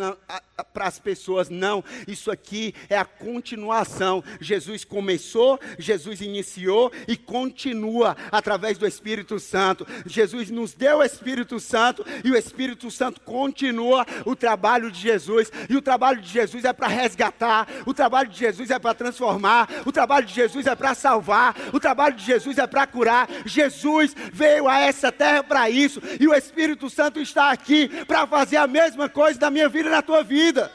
para 0.73 0.87
as 0.87 0.97
pessoas, 0.97 1.49
não. 1.49 1.83
Isso 2.07 2.31
aqui 2.31 2.73
é 2.89 2.97
a 2.97 3.03
continuação. 3.03 4.23
Jesus 4.39 4.85
começou, 4.85 5.59
Jesus 5.77 6.21
iniciou 6.21 6.91
e 7.07 7.17
continua 7.17 8.15
através 8.31 8.77
do 8.77 8.87
Espírito 8.87 9.39
Santo. 9.39 9.85
Jesus 10.05 10.49
nos 10.49 10.73
deu 10.73 10.99
o 10.99 11.03
Espírito 11.03 11.59
Santo 11.59 12.05
e 12.23 12.31
o 12.31 12.37
Espírito 12.37 12.89
Santo 12.89 13.19
continua 13.21 14.05
o 14.25 14.35
trabalho 14.35 14.89
de 14.89 14.99
Jesus. 14.99 15.51
E 15.69 15.75
o 15.75 15.81
trabalho 15.81 16.21
de 16.21 16.29
Jesus 16.29 16.63
é 16.63 16.71
para 16.71 16.87
resgatar, 16.87 17.67
o 17.85 17.93
trabalho 17.93 18.29
de 18.29 18.39
Jesus 18.39 18.71
é 18.71 18.79
para 18.79 18.93
transformar, 18.93 19.67
o 19.85 19.91
trabalho 19.91 20.25
de 20.25 20.33
Jesus 20.33 20.65
é 20.65 20.75
para 20.75 20.93
salvar, 20.93 21.55
o 21.73 21.79
trabalho 21.79 22.15
de 22.15 22.23
Jesus 22.23 22.57
é 22.57 22.65
para 22.65 22.87
curar. 22.87 23.27
Jesus 23.45 23.64
Jesus 23.69 24.15
veio 24.31 24.67
a 24.67 24.79
essa 24.79 25.11
terra 25.11 25.43
para 25.43 25.69
isso, 25.69 26.01
e 26.19 26.27
o 26.27 26.33
Espírito 26.33 26.89
Santo 26.89 27.19
está 27.19 27.51
aqui 27.51 27.87
para 28.05 28.25
fazer 28.27 28.57
a 28.57 28.67
mesma 28.67 29.09
coisa 29.09 29.39
na 29.39 29.49
minha 29.49 29.69
vida 29.69 29.89
e 29.89 29.91
na 29.91 30.01
tua 30.01 30.23
vida. 30.23 30.71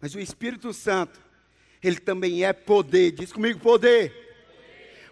Mas 0.00 0.14
o 0.14 0.20
Espírito 0.20 0.72
Santo, 0.72 1.20
ele 1.82 1.98
também 1.98 2.44
é 2.44 2.52
poder, 2.52 3.12
diz 3.12 3.32
comigo: 3.32 3.58
poder. 3.60 4.24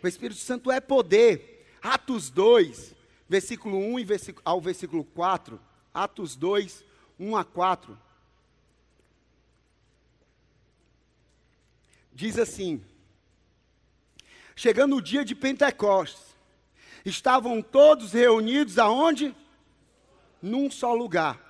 O 0.03 0.07
Espírito 0.07 0.41
Santo 0.41 0.71
é 0.71 0.81
poder. 0.81 1.67
Atos 1.83 2.31
2, 2.31 2.95
versículo 3.29 3.77
1 3.77 3.99
e 3.99 4.05
versículo, 4.05 4.43
ao 4.45 4.61
versículo 4.61 5.05
4. 5.05 5.61
Atos 5.93 6.37
2, 6.37 6.85
1 7.19 7.37
a 7.37 7.45
4. 7.45 7.99
Diz 12.13 12.39
assim: 12.39 12.83
Chegando 14.57 14.97
o 14.97 15.03
dia 15.03 15.25
de 15.25 15.35
Pentecostes, 15.35 16.23
estavam 17.05 17.61
todos 17.61 18.13
reunidos 18.13 18.79
aonde? 18.79 19.35
Num 20.41 20.71
só 20.71 20.95
lugar. 20.95 21.41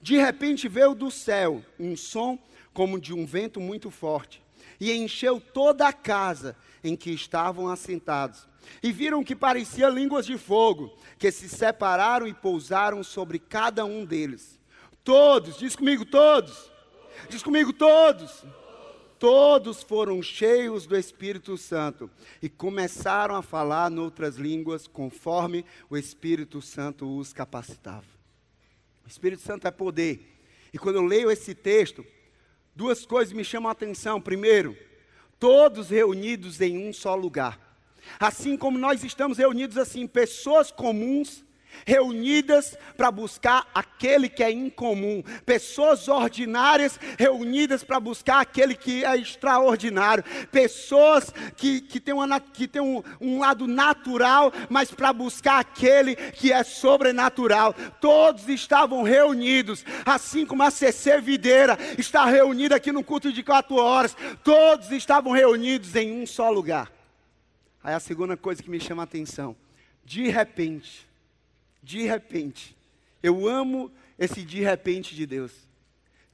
De 0.00 0.16
repente 0.16 0.68
veio 0.68 0.94
do 0.94 1.10
céu 1.10 1.62
um 1.78 1.96
som 1.96 2.38
como 2.72 3.00
de 3.00 3.12
um 3.12 3.26
vento 3.26 3.60
muito 3.60 3.90
forte, 3.90 4.42
e 4.80 4.92
encheu 4.92 5.40
toda 5.40 5.88
a 5.88 5.92
casa 5.92 6.56
em 6.82 6.94
que 6.94 7.10
estavam 7.10 7.68
assentados. 7.68 8.46
E 8.82 8.92
viram 8.92 9.24
que 9.24 9.34
parecia 9.34 9.88
línguas 9.88 10.24
de 10.24 10.38
fogo, 10.38 10.96
que 11.18 11.30
se 11.32 11.48
separaram 11.48 12.26
e 12.26 12.34
pousaram 12.34 13.02
sobre 13.02 13.38
cada 13.38 13.84
um 13.84 14.04
deles. 14.04 14.60
Todos, 15.02 15.58
diz 15.58 15.74
comigo, 15.74 16.04
todos. 16.04 16.70
Diz 17.28 17.42
comigo, 17.42 17.72
todos. 17.72 18.44
Todos 19.18 19.82
foram 19.82 20.22
cheios 20.22 20.86
do 20.86 20.96
Espírito 20.96 21.56
Santo 21.58 22.08
e 22.40 22.48
começaram 22.48 23.34
a 23.34 23.42
falar 23.42 23.90
noutras 23.90 24.36
línguas 24.36 24.86
conforme 24.86 25.64
o 25.90 25.96
Espírito 25.96 26.62
Santo 26.62 27.18
os 27.18 27.32
capacitava. 27.32 28.06
O 29.04 29.08
Espírito 29.08 29.42
Santo 29.42 29.66
é 29.66 29.70
poder. 29.70 30.38
E 30.72 30.78
quando 30.78 30.96
eu 30.96 31.04
leio 31.04 31.30
esse 31.30 31.54
texto, 31.54 32.06
duas 32.76 33.04
coisas 33.04 33.32
me 33.32 33.42
chamam 33.42 33.68
a 33.68 33.72
atenção. 33.72 34.20
Primeiro, 34.20 34.76
todos 35.38 35.90
reunidos 35.90 36.60
em 36.60 36.88
um 36.88 36.92
só 36.92 37.16
lugar. 37.16 37.58
Assim 38.20 38.56
como 38.56 38.78
nós 38.78 39.02
estamos 39.02 39.38
reunidos 39.38 39.76
assim, 39.76 40.06
pessoas 40.06 40.70
comuns 40.70 41.44
reunidas 41.86 42.76
para 42.96 43.10
buscar 43.10 43.66
aquele 43.74 44.28
que 44.28 44.42
é 44.42 44.50
incomum, 44.50 45.22
pessoas 45.44 46.08
ordinárias 46.08 46.98
reunidas 47.18 47.82
para 47.82 47.98
buscar 47.98 48.40
aquele 48.40 48.74
que 48.74 49.04
é 49.04 49.16
extraordinário, 49.16 50.24
pessoas 50.50 51.32
que, 51.56 51.80
que 51.80 51.98
têm, 51.98 52.14
uma, 52.14 52.40
que 52.40 52.68
têm 52.68 52.82
um, 52.82 53.02
um 53.20 53.40
lado 53.40 53.66
natural, 53.66 54.52
mas 54.68 54.90
para 54.90 55.12
buscar 55.12 55.60
aquele 55.60 56.14
que 56.14 56.52
é 56.52 56.62
sobrenatural. 56.62 57.74
Todos 58.00 58.48
estavam 58.48 59.02
reunidos, 59.02 59.84
assim 60.04 60.44
como 60.44 60.62
a 60.62 60.70
CC 60.70 61.20
Videira 61.20 61.78
está 61.96 62.26
reunida 62.26 62.76
aqui 62.76 62.92
no 62.92 63.02
culto 63.02 63.32
de 63.32 63.42
quatro 63.42 63.76
horas, 63.76 64.16
todos 64.44 64.90
estavam 64.90 65.32
reunidos 65.32 65.94
em 65.96 66.22
um 66.22 66.26
só 66.26 66.50
lugar. 66.50 66.92
Aí 67.82 67.94
a 67.94 68.00
segunda 68.00 68.36
coisa 68.36 68.62
que 68.62 68.70
me 68.70 68.80
chama 68.80 69.02
a 69.02 69.04
atenção, 69.04 69.56
de 70.04 70.28
repente, 70.28 71.07
de 71.88 72.02
repente. 72.02 72.76
Eu 73.22 73.48
amo 73.48 73.90
esse 74.18 74.42
de 74.42 74.60
repente 74.60 75.14
de 75.14 75.24
Deus. 75.24 75.66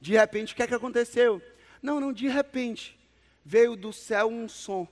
De 0.01 0.11
repente, 0.11 0.51
o 0.51 0.55
que 0.55 0.61
é 0.61 0.67
que 0.67 0.73
aconteceu? 0.73 1.41
Não, 1.81 1.97
não, 1.97 2.11
de 2.11 2.27
repente, 2.27 2.99
veio 3.43 3.73
do 3.77 3.93
céu 3.93 4.27
um 4.27 4.49
som. 4.49 4.85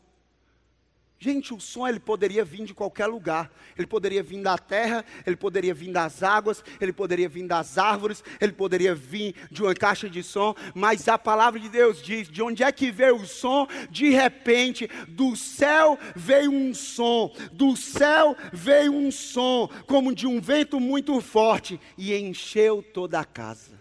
Gente, 1.24 1.54
o 1.54 1.60
som 1.62 1.88
ele 1.88 2.02
poderia 2.02 2.44
vir 2.44 2.66
de 2.66 2.74
qualquer 2.74 3.08
lugar. 3.08 3.50
Ele 3.78 3.88
poderia 3.88 4.22
vir 4.22 4.42
da 4.42 4.58
terra, 4.58 5.06
ele 5.26 5.38
poderia 5.38 5.74
vir 5.74 5.90
das 5.90 6.22
águas, 6.22 6.62
ele 6.82 6.92
poderia 6.92 7.30
vir 7.30 7.48
das 7.48 7.78
árvores, 7.78 8.22
ele 8.42 8.52
poderia 8.52 8.94
vir 8.94 9.34
de 9.50 9.64
uma 9.64 9.74
caixa 9.74 10.10
de 10.10 10.22
som, 10.22 10.54
mas 10.76 11.08
a 11.08 11.18
palavra 11.18 11.62
de 11.62 11.70
Deus 11.70 12.04
diz: 12.04 12.28
de 12.28 12.42
onde 12.42 12.62
é 12.62 12.70
que 12.74 12.92
veio 12.92 13.16
o 13.16 13.26
som? 13.26 13.66
De 13.90 14.10
repente, 14.10 14.90
do 15.08 15.34
céu 15.34 15.98
veio 16.14 16.52
um 16.52 16.74
som, 16.74 17.34
do 17.54 17.78
céu 17.78 18.36
veio 18.52 18.92
um 18.92 19.10
som, 19.10 19.70
como 19.88 20.14
de 20.14 20.28
um 20.28 20.42
vento 20.42 20.78
muito 20.78 21.22
forte, 21.22 21.80
e 21.98 22.14
encheu 22.14 22.84
toda 22.84 23.22
a 23.22 23.24
casa. 23.24 23.80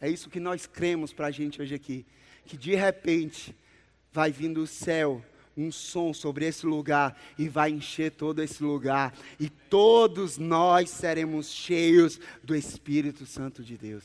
É 0.00 0.08
isso 0.08 0.30
que 0.30 0.38
nós 0.38 0.64
cremos 0.64 1.12
para 1.12 1.26
a 1.26 1.32
gente 1.32 1.60
hoje 1.60 1.74
aqui, 1.74 2.06
que 2.46 2.56
de 2.56 2.76
repente 2.76 3.52
vai 4.12 4.30
vir 4.30 4.52
do 4.52 4.64
céu 4.64 5.20
um 5.58 5.72
som 5.72 6.14
sobre 6.14 6.46
esse 6.46 6.64
lugar 6.64 7.20
e 7.36 7.48
vai 7.48 7.70
encher 7.70 8.12
todo 8.12 8.40
esse 8.40 8.62
lugar, 8.62 9.12
e 9.40 9.50
todos 9.50 10.38
nós 10.38 10.88
seremos 10.88 11.50
cheios 11.50 12.20
do 12.42 12.54
Espírito 12.54 13.26
Santo 13.26 13.62
de 13.62 13.76
Deus. 13.76 14.04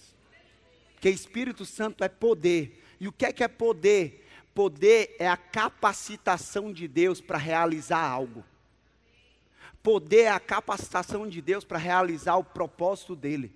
Porque 0.95 1.09
Espírito 1.09 1.65
Santo 1.65 2.03
é 2.03 2.09
poder. 2.09 2.81
E 2.99 3.07
o 3.07 3.11
que 3.11 3.25
é 3.25 3.33
que 3.33 3.43
é 3.43 3.47
poder? 3.47 4.25
Poder 4.55 5.15
é 5.19 5.27
a 5.27 5.37
capacitação 5.37 6.71
de 6.71 6.87
Deus 6.87 7.19
para 7.19 7.37
realizar 7.37 7.99
algo. 7.99 8.43
Poder 9.83 10.21
é 10.21 10.29
a 10.29 10.39
capacitação 10.39 11.27
de 11.27 11.41
Deus 11.41 11.65
para 11.65 11.77
realizar 11.77 12.37
o 12.37 12.43
propósito 12.43 13.15
dele. 13.15 13.51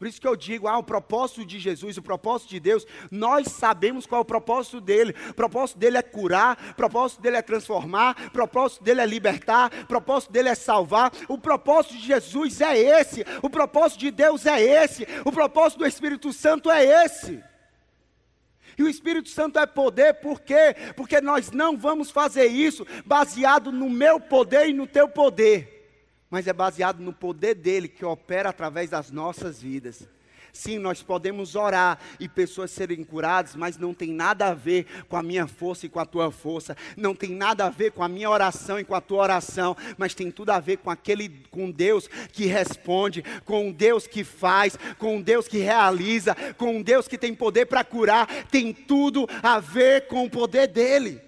Por 0.00 0.08
isso 0.08 0.18
que 0.18 0.26
eu 0.26 0.34
digo, 0.34 0.66
ah, 0.66 0.78
o 0.78 0.82
propósito 0.82 1.44
de 1.44 1.58
Jesus, 1.58 1.98
o 1.98 2.02
propósito 2.02 2.48
de 2.48 2.58
Deus, 2.58 2.86
nós 3.10 3.48
sabemos 3.48 4.06
qual 4.06 4.20
é 4.20 4.22
o 4.22 4.24
propósito 4.24 4.80
dele. 4.80 5.14
O 5.28 5.34
propósito 5.34 5.78
dele 5.78 5.98
é 5.98 6.02
curar, 6.02 6.70
o 6.70 6.74
propósito 6.74 7.20
dele 7.20 7.36
é 7.36 7.42
transformar, 7.42 8.16
o 8.28 8.30
propósito 8.30 8.82
dele 8.82 9.02
é 9.02 9.06
libertar, 9.06 9.70
o 9.82 9.86
propósito 9.86 10.32
dele 10.32 10.48
é 10.48 10.54
salvar. 10.54 11.12
O 11.28 11.36
propósito 11.36 11.98
de 11.98 12.06
Jesus 12.06 12.62
é 12.62 12.78
esse, 12.78 13.26
o 13.42 13.50
propósito 13.50 14.00
de 14.00 14.10
Deus 14.10 14.46
é 14.46 14.58
esse, 14.58 15.06
o 15.22 15.30
propósito 15.30 15.80
do 15.80 15.86
Espírito 15.86 16.32
Santo 16.32 16.70
é 16.70 17.04
esse. 17.04 17.44
E 18.78 18.82
o 18.82 18.88
Espírito 18.88 19.28
Santo 19.28 19.58
é 19.58 19.66
poder, 19.66 20.14
por 20.14 20.40
quê? 20.40 20.74
Porque 20.96 21.20
nós 21.20 21.50
não 21.50 21.76
vamos 21.76 22.10
fazer 22.10 22.46
isso 22.46 22.86
baseado 23.04 23.70
no 23.70 23.90
meu 23.90 24.18
poder 24.18 24.66
e 24.66 24.72
no 24.72 24.86
teu 24.86 25.10
poder 25.10 25.79
mas 26.30 26.46
é 26.46 26.52
baseado 26.52 27.00
no 27.00 27.12
poder 27.12 27.54
dele 27.54 27.88
que 27.88 28.04
opera 28.04 28.50
através 28.50 28.88
das 28.88 29.10
nossas 29.10 29.60
vidas. 29.60 30.08
Sim, 30.52 30.78
nós 30.78 31.02
podemos 31.02 31.54
orar 31.54 31.98
e 32.18 32.28
pessoas 32.28 32.70
serem 32.70 33.04
curadas, 33.04 33.54
mas 33.54 33.76
não 33.76 33.94
tem 33.94 34.12
nada 34.12 34.48
a 34.48 34.54
ver 34.54 35.04
com 35.08 35.16
a 35.16 35.22
minha 35.22 35.46
força 35.46 35.86
e 35.86 35.88
com 35.88 36.00
a 36.00 36.06
tua 36.06 36.30
força, 36.30 36.76
não 36.96 37.14
tem 37.14 37.30
nada 37.30 37.66
a 37.66 37.70
ver 37.70 37.92
com 37.92 38.02
a 38.02 38.08
minha 38.08 38.28
oração 38.28 38.78
e 38.78 38.84
com 38.84 38.94
a 38.94 39.00
tua 39.00 39.22
oração, 39.22 39.76
mas 39.96 40.14
tem 40.14 40.30
tudo 40.30 40.50
a 40.50 40.58
ver 40.58 40.78
com 40.78 40.90
aquele 40.90 41.28
com 41.50 41.70
Deus 41.70 42.08
que 42.32 42.46
responde, 42.46 43.22
com 43.44 43.70
Deus 43.70 44.06
que 44.06 44.24
faz, 44.24 44.76
com 44.98 45.20
Deus 45.20 45.46
que 45.46 45.58
realiza, 45.58 46.34
com 46.56 46.82
Deus 46.82 47.06
que 47.06 47.18
tem 47.18 47.34
poder 47.34 47.66
para 47.66 47.84
curar, 47.84 48.26
tem 48.46 48.72
tudo 48.72 49.28
a 49.42 49.60
ver 49.60 50.08
com 50.08 50.24
o 50.24 50.30
poder 50.30 50.66
dele. 50.66 51.20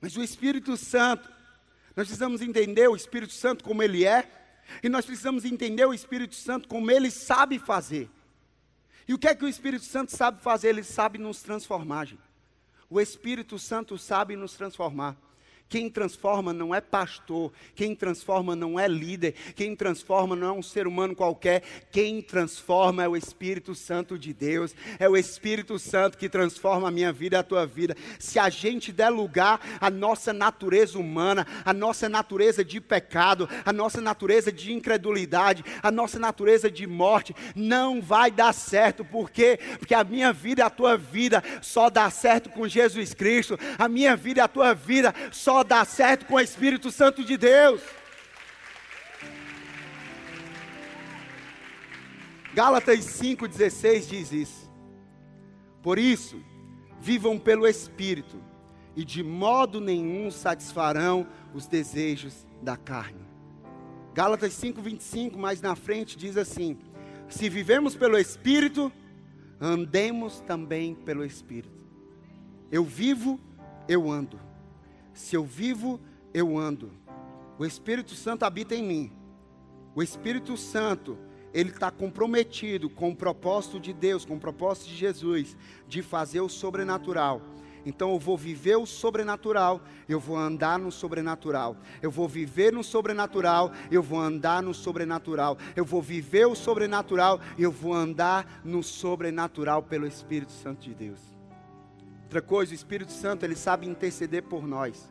Mas 0.00 0.16
o 0.16 0.22
Espírito 0.22 0.76
Santo 0.76 1.33
nós 1.96 2.06
precisamos 2.06 2.42
entender 2.42 2.88
o 2.88 2.96
Espírito 2.96 3.32
Santo 3.32 3.62
como 3.62 3.82
ele 3.82 4.04
é, 4.04 4.28
e 4.82 4.88
nós 4.88 5.04
precisamos 5.04 5.44
entender 5.44 5.84
o 5.84 5.94
Espírito 5.94 6.34
Santo 6.34 6.68
como 6.68 6.90
ele 6.90 7.10
sabe 7.10 7.58
fazer. 7.58 8.10
E 9.06 9.14
o 9.14 9.18
que 9.18 9.28
é 9.28 9.34
que 9.34 9.44
o 9.44 9.48
Espírito 9.48 9.84
Santo 9.84 10.16
sabe 10.16 10.40
fazer? 10.40 10.68
Ele 10.68 10.82
sabe 10.82 11.18
nos 11.18 11.42
transformar. 11.42 12.06
Gente. 12.06 12.22
O 12.88 13.00
Espírito 13.00 13.58
Santo 13.58 13.98
sabe 13.98 14.34
nos 14.34 14.54
transformar. 14.54 15.16
Quem 15.68 15.90
transforma 15.90 16.52
não 16.52 16.74
é 16.74 16.80
pastor, 16.80 17.52
quem 17.74 17.96
transforma 17.96 18.54
não 18.54 18.78
é 18.78 18.86
líder, 18.86 19.34
quem 19.56 19.74
transforma 19.74 20.36
não 20.36 20.48
é 20.48 20.52
um 20.52 20.62
ser 20.62 20.86
humano 20.86 21.16
qualquer, 21.16 21.62
quem 21.90 22.22
transforma 22.22 23.02
é 23.02 23.08
o 23.08 23.16
Espírito 23.16 23.74
Santo 23.74 24.16
de 24.18 24.32
Deus, 24.32 24.74
é 24.98 25.08
o 25.08 25.16
Espírito 25.16 25.78
Santo 25.78 26.18
que 26.18 26.28
transforma 26.28 26.88
a 26.88 26.90
minha 26.90 27.12
vida 27.12 27.36
e 27.36 27.40
a 27.40 27.42
tua 27.42 27.66
vida. 27.66 27.96
Se 28.20 28.38
a 28.38 28.48
gente 28.48 28.92
der 28.92 29.08
lugar 29.08 29.60
à 29.80 29.90
nossa 29.90 30.32
natureza 30.32 30.98
humana, 30.98 31.46
à 31.64 31.72
nossa 31.72 32.08
natureza 32.08 32.64
de 32.64 32.80
pecado, 32.80 33.48
à 33.64 33.72
nossa 33.72 34.00
natureza 34.00 34.52
de 34.52 34.72
incredulidade, 34.72 35.64
à 35.82 35.90
nossa 35.90 36.18
natureza 36.18 36.70
de 36.70 36.86
morte, 36.86 37.34
não 37.56 38.00
vai 38.00 38.30
dar 38.30 38.52
certo, 38.52 39.04
por 39.04 39.30
quê? 39.30 39.58
Porque 39.78 39.94
a 39.94 40.04
minha 40.04 40.32
vida 40.32 40.60
e 40.60 40.64
a 40.64 40.70
tua 40.70 40.96
vida 40.96 41.42
só 41.62 41.90
dá 41.90 42.08
certo 42.10 42.50
com 42.50 42.68
Jesus 42.68 43.12
Cristo, 43.12 43.58
a 43.78 43.88
minha 43.88 44.14
vida 44.14 44.40
e 44.40 44.42
a 44.42 44.48
tua 44.48 44.72
vida 44.72 45.12
só 45.32 45.53
só 45.54 45.62
dá 45.62 45.84
certo 45.84 46.26
com 46.26 46.34
o 46.34 46.40
Espírito 46.40 46.90
Santo 46.90 47.22
de 47.22 47.36
Deus. 47.36 47.80
Gálatas 52.52 52.98
5,16 53.20 54.08
diz 54.08 54.32
isso. 54.32 54.70
Por 55.80 55.96
isso, 55.96 56.42
vivam 56.98 57.38
pelo 57.38 57.68
Espírito, 57.68 58.42
e 58.96 59.04
de 59.04 59.22
modo 59.22 59.80
nenhum 59.80 60.28
satisfarão 60.28 61.24
os 61.54 61.68
desejos 61.68 62.44
da 62.60 62.76
carne. 62.76 63.24
Gálatas 64.12 64.54
5,25, 64.54 65.36
mais 65.36 65.60
na 65.60 65.76
frente, 65.76 66.18
diz 66.18 66.36
assim: 66.36 66.76
Se 67.28 67.48
vivemos 67.48 67.94
pelo 67.94 68.18
Espírito, 68.18 68.90
andemos 69.60 70.40
também 70.40 70.96
pelo 70.96 71.24
Espírito. 71.24 71.86
Eu 72.72 72.82
vivo, 72.82 73.38
eu 73.86 74.10
ando. 74.10 74.53
Se 75.14 75.36
eu 75.36 75.44
vivo, 75.44 76.00
eu 76.34 76.58
ando. 76.58 76.90
O 77.58 77.64
Espírito 77.64 78.14
Santo 78.14 78.44
habita 78.44 78.74
em 78.74 78.82
mim. 78.82 79.12
O 79.94 80.02
Espírito 80.02 80.56
Santo, 80.56 81.16
ele 81.52 81.70
está 81.70 81.90
comprometido 81.90 82.90
com 82.90 83.10
o 83.10 83.16
propósito 83.16 83.78
de 83.78 83.92
Deus, 83.92 84.24
com 84.24 84.34
o 84.34 84.40
propósito 84.40 84.88
de 84.88 84.96
Jesus, 84.96 85.56
de 85.86 86.02
fazer 86.02 86.40
o 86.40 86.48
sobrenatural. 86.48 87.40
Então 87.86 88.12
eu 88.12 88.18
vou 88.18 88.36
viver 88.36 88.76
o 88.76 88.86
sobrenatural, 88.86 89.82
eu 90.08 90.18
vou 90.18 90.36
andar 90.36 90.78
no 90.78 90.90
sobrenatural. 90.90 91.76
Eu 92.02 92.10
vou 92.10 92.26
viver 92.26 92.72
no 92.72 92.82
sobrenatural, 92.82 93.72
eu 93.90 94.02
vou 94.02 94.18
andar 94.18 94.62
no 94.62 94.74
sobrenatural. 94.74 95.56
Eu 95.76 95.84
vou 95.84 96.02
viver 96.02 96.46
o 96.46 96.56
sobrenatural, 96.56 97.40
eu 97.56 97.70
vou 97.70 97.92
andar 97.92 98.62
no 98.64 98.82
sobrenatural 98.82 99.82
pelo 99.82 100.06
Espírito 100.06 100.52
Santo 100.52 100.82
de 100.82 100.94
Deus. 100.94 101.33
Outra 102.34 102.48
coisa, 102.48 102.72
o 102.72 102.74
Espírito 102.74 103.12
Santo, 103.12 103.44
ele 103.44 103.54
sabe 103.54 103.86
interceder 103.86 104.42
por 104.42 104.66
nós. 104.66 105.08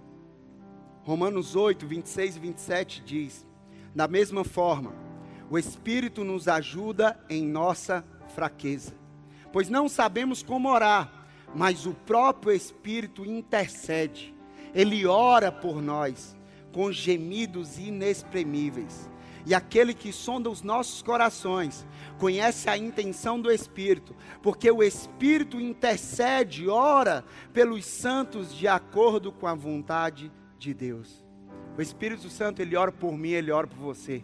Romanos 1.04 1.56
8, 1.56 1.88
26 1.88 2.36
e 2.36 2.40
27 2.40 3.02
diz: 3.02 3.48
Da 3.96 4.10
mesma 4.10 4.44
forma, 4.44 4.94
o 5.50 5.58
Espírito 5.58 6.26
nos 6.26 6.50
ajuda 6.50 7.18
em 7.30 7.48
nossa 7.48 8.04
fraqueza, 8.36 8.94
pois 9.54 9.70
não 9.70 9.88
sabemos 9.88 10.44
como 10.44 10.70
orar, 10.70 11.26
mas 11.56 11.86
o 11.86 11.94
próprio 11.94 12.52
Espírito 12.52 13.26
intercede, 13.26 14.36
ele 14.76 15.06
ora 15.06 15.50
por 15.50 15.82
nós 15.82 16.36
com 16.74 16.92
gemidos 16.92 17.80
inexprimíveis. 17.80 19.10
E 19.46 19.54
aquele 19.54 19.94
que 19.94 20.14
sonda 20.14 20.50
os 20.50 20.62
nossos 20.62 21.02
corações 21.02 21.86
conhece 22.18 22.70
a 22.70 22.78
intenção 22.78 23.40
do 23.40 23.52
Espírito, 23.52 24.16
porque 24.42 24.72
o 24.72 24.82
Espírito 24.82 25.60
intercede, 25.60 26.70
ora 26.70 27.26
pelos 27.52 27.86
santos 27.86 28.56
de 28.56 28.68
acordo 28.68 29.32
com 29.32 29.46
a 29.46 29.54
vontade 29.54 30.32
de 30.58 30.74
Deus. 30.74 31.26
O 31.78 31.82
Espírito 31.82 32.30
Santo, 32.30 32.62
ele 32.62 32.78
ora 32.78 32.92
por 32.92 33.18
mim, 33.18 33.32
ele 33.32 33.52
ora 33.52 33.68
por 33.68 33.78
você. 33.78 34.24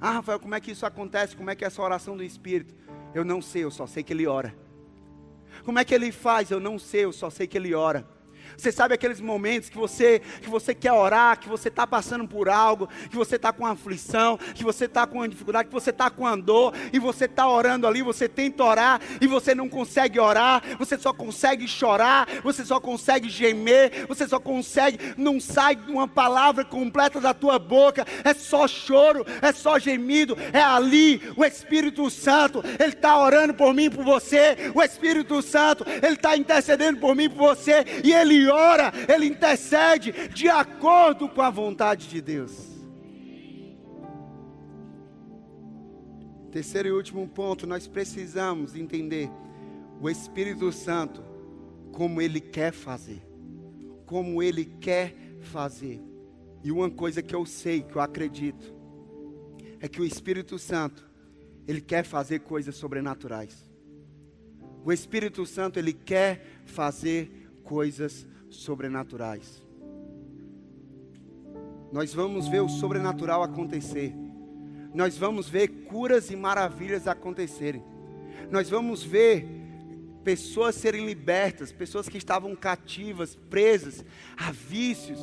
Ah, 0.00 0.12
Rafael, 0.12 0.38
como 0.38 0.54
é 0.54 0.60
que 0.60 0.72
isso 0.72 0.84
acontece? 0.84 1.36
Como 1.36 1.50
é 1.50 1.56
que 1.56 1.64
é 1.64 1.66
essa 1.66 1.80
oração 1.80 2.16
do 2.16 2.22
Espírito? 2.22 2.74
Eu 3.14 3.24
não 3.24 3.40
sei, 3.40 3.64
eu 3.64 3.70
só 3.70 3.86
sei 3.86 4.02
que 4.02 4.12
ele 4.12 4.26
ora. 4.26 4.54
Como 5.64 5.78
é 5.78 5.84
que 5.84 5.94
ele 5.94 6.12
faz? 6.12 6.50
Eu 6.50 6.60
não 6.60 6.78
sei, 6.78 7.04
eu 7.04 7.12
só 7.12 7.30
sei 7.30 7.46
que 7.46 7.56
ele 7.56 7.74
ora. 7.74 8.06
Você 8.56 8.72
sabe 8.72 8.94
aqueles 8.94 9.20
momentos 9.20 9.68
que 9.68 9.76
você, 9.76 10.20
que 10.40 10.48
você 10.48 10.74
quer 10.74 10.92
orar, 10.92 11.38
que 11.38 11.48
você 11.48 11.68
está 11.68 11.86
passando 11.86 12.26
por 12.26 12.48
algo, 12.48 12.88
que 13.10 13.16
você 13.16 13.36
está 13.36 13.52
com 13.52 13.66
aflição, 13.66 14.38
que 14.54 14.64
você 14.64 14.86
está 14.86 15.06
com 15.06 15.26
dificuldade, 15.26 15.68
que 15.68 15.74
você 15.74 15.90
está 15.90 16.10
com 16.10 16.22
uma 16.22 16.36
dor, 16.36 16.74
e 16.92 16.98
você 16.98 17.24
está 17.26 17.48
orando 17.48 17.86
ali, 17.86 18.02
você 18.02 18.28
tenta 18.28 18.64
orar, 18.64 19.00
e 19.20 19.26
você 19.26 19.54
não 19.54 19.68
consegue 19.68 20.18
orar, 20.18 20.62
você 20.78 20.98
só 20.98 21.12
consegue 21.12 21.66
chorar, 21.68 22.28
você 22.42 22.64
só 22.64 22.80
consegue 22.80 23.28
gemer, 23.28 24.06
você 24.06 24.26
só 24.26 24.38
consegue, 24.38 24.98
não 25.16 25.40
sai 25.40 25.78
uma 25.88 26.08
palavra 26.08 26.64
completa 26.64 27.20
da 27.20 27.34
tua 27.34 27.58
boca, 27.58 28.06
é 28.24 28.34
só 28.34 28.66
choro, 28.66 29.24
é 29.42 29.52
só 29.52 29.78
gemido, 29.78 30.36
é 30.52 30.60
ali 30.60 31.20
o 31.36 31.44
Espírito 31.44 32.08
Santo, 32.10 32.62
Ele 32.78 32.92
está 32.92 33.18
orando 33.18 33.54
por 33.54 33.74
mim, 33.74 33.90
por 33.90 34.04
você, 34.04 34.56
o 34.74 34.82
Espírito 34.82 35.40
Santo, 35.42 35.84
Ele 35.86 36.14
está 36.14 36.36
intercedendo 36.36 36.98
por 36.98 37.14
mim, 37.14 37.28
por 37.28 37.54
você, 37.54 37.84
e 38.04 38.12
Ele 38.38 38.48
ora, 38.50 38.92
ele 39.12 39.26
intercede 39.26 40.12
de 40.28 40.48
acordo 40.48 41.28
com 41.28 41.42
a 41.42 41.50
vontade 41.50 42.08
de 42.08 42.20
Deus. 42.20 42.68
Terceiro 46.52 46.88
e 46.88 46.92
último 46.92 47.26
ponto, 47.26 47.66
nós 47.66 47.88
precisamos 47.88 48.76
entender 48.76 49.28
o 50.00 50.08
Espírito 50.08 50.70
Santo 50.70 51.22
como 51.92 52.22
ele 52.22 52.40
quer 52.40 52.72
fazer. 52.72 53.20
Como 54.06 54.40
ele 54.40 54.64
quer 54.64 55.16
fazer. 55.40 56.00
E 56.62 56.70
uma 56.70 56.88
coisa 56.88 57.20
que 57.20 57.34
eu 57.34 57.44
sei, 57.44 57.82
que 57.82 57.96
eu 57.96 58.00
acredito, 58.00 58.72
é 59.80 59.88
que 59.88 60.00
o 60.00 60.04
Espírito 60.04 60.58
Santo, 60.60 61.04
ele 61.66 61.80
quer 61.80 62.04
fazer 62.04 62.40
coisas 62.40 62.76
sobrenaturais. 62.76 63.68
O 64.84 64.92
Espírito 64.92 65.44
Santo, 65.44 65.78
ele 65.78 65.92
quer 65.92 66.62
fazer 66.64 67.37
coisas 67.68 68.26
sobrenaturais. 68.48 69.62
Nós 71.92 72.14
vamos 72.14 72.48
ver 72.48 72.60
o 72.60 72.68
sobrenatural 72.68 73.42
acontecer. 73.42 74.14
Nós 74.94 75.18
vamos 75.18 75.50
ver 75.50 75.68
curas 75.84 76.30
e 76.30 76.36
maravilhas 76.36 77.06
acontecerem. 77.06 77.84
Nós 78.50 78.70
vamos 78.70 79.02
ver 79.02 79.46
pessoas 80.24 80.76
serem 80.76 81.04
libertas, 81.04 81.70
pessoas 81.70 82.08
que 82.08 82.16
estavam 82.16 82.56
cativas, 82.56 83.38
presas 83.50 84.02
a 84.34 84.50
vícios, 84.50 85.20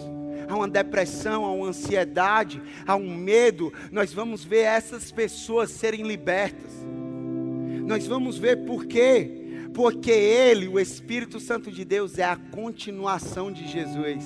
a 0.47 0.55
uma 0.55 0.67
depressão, 0.67 1.45
a 1.45 1.51
uma 1.51 1.67
ansiedade, 1.67 2.61
a 2.85 2.95
um 2.95 3.15
medo. 3.15 3.73
Nós 3.91 4.13
vamos 4.13 4.43
ver 4.43 4.65
essas 4.65 5.11
pessoas 5.11 5.71
serem 5.71 6.03
libertas. 6.03 6.73
Nós 7.87 8.05
vamos 8.05 8.37
ver 8.37 8.65
por 8.65 8.85
quê 8.85 9.44
porque 9.75 10.09
Ele, 10.09 10.69
o 10.69 10.79
Espírito 10.79 11.37
Santo 11.37 11.69
de 11.69 11.83
Deus, 11.83 12.17
é 12.17 12.23
a 12.23 12.37
continuação 12.37 13.51
de 13.51 13.67
Jesus, 13.67 14.23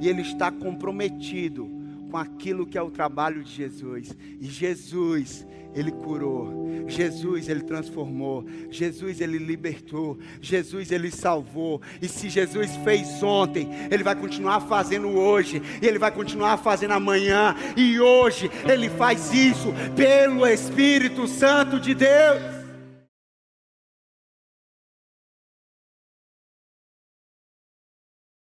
e 0.00 0.08
Ele 0.08 0.22
está 0.22 0.50
comprometido 0.50 1.70
com 2.10 2.16
aquilo 2.16 2.66
que 2.66 2.76
é 2.76 2.82
o 2.82 2.90
trabalho 2.90 3.44
de 3.44 3.52
Jesus, 3.52 4.16
e 4.40 4.46
Jesus, 4.46 5.46
Ele 5.72 5.92
curou, 5.92 6.84
Jesus, 6.88 7.48
Ele 7.48 7.62
transformou, 7.62 8.44
Jesus, 8.70 9.20
Ele 9.20 9.38
libertou, 9.38 10.18
Jesus, 10.40 10.90
Ele 10.90 11.12
salvou, 11.12 11.80
e 12.02 12.08
se 12.08 12.28
Jesus 12.28 12.74
fez 12.82 13.22
ontem, 13.22 13.68
Ele 13.88 14.02
vai 14.02 14.16
continuar 14.16 14.62
fazendo 14.62 15.10
hoje, 15.10 15.62
e 15.80 15.86
Ele 15.86 15.98
vai 15.98 16.10
continuar 16.10 16.56
fazendo 16.56 16.94
amanhã, 16.94 17.54
e 17.76 18.00
hoje 18.00 18.50
Ele 18.68 18.88
faz 18.90 19.32
isso 19.32 19.72
pelo 19.94 20.44
Espírito 20.44 21.28
Santo 21.28 21.78
de 21.78 21.94
Deus. 21.94 22.57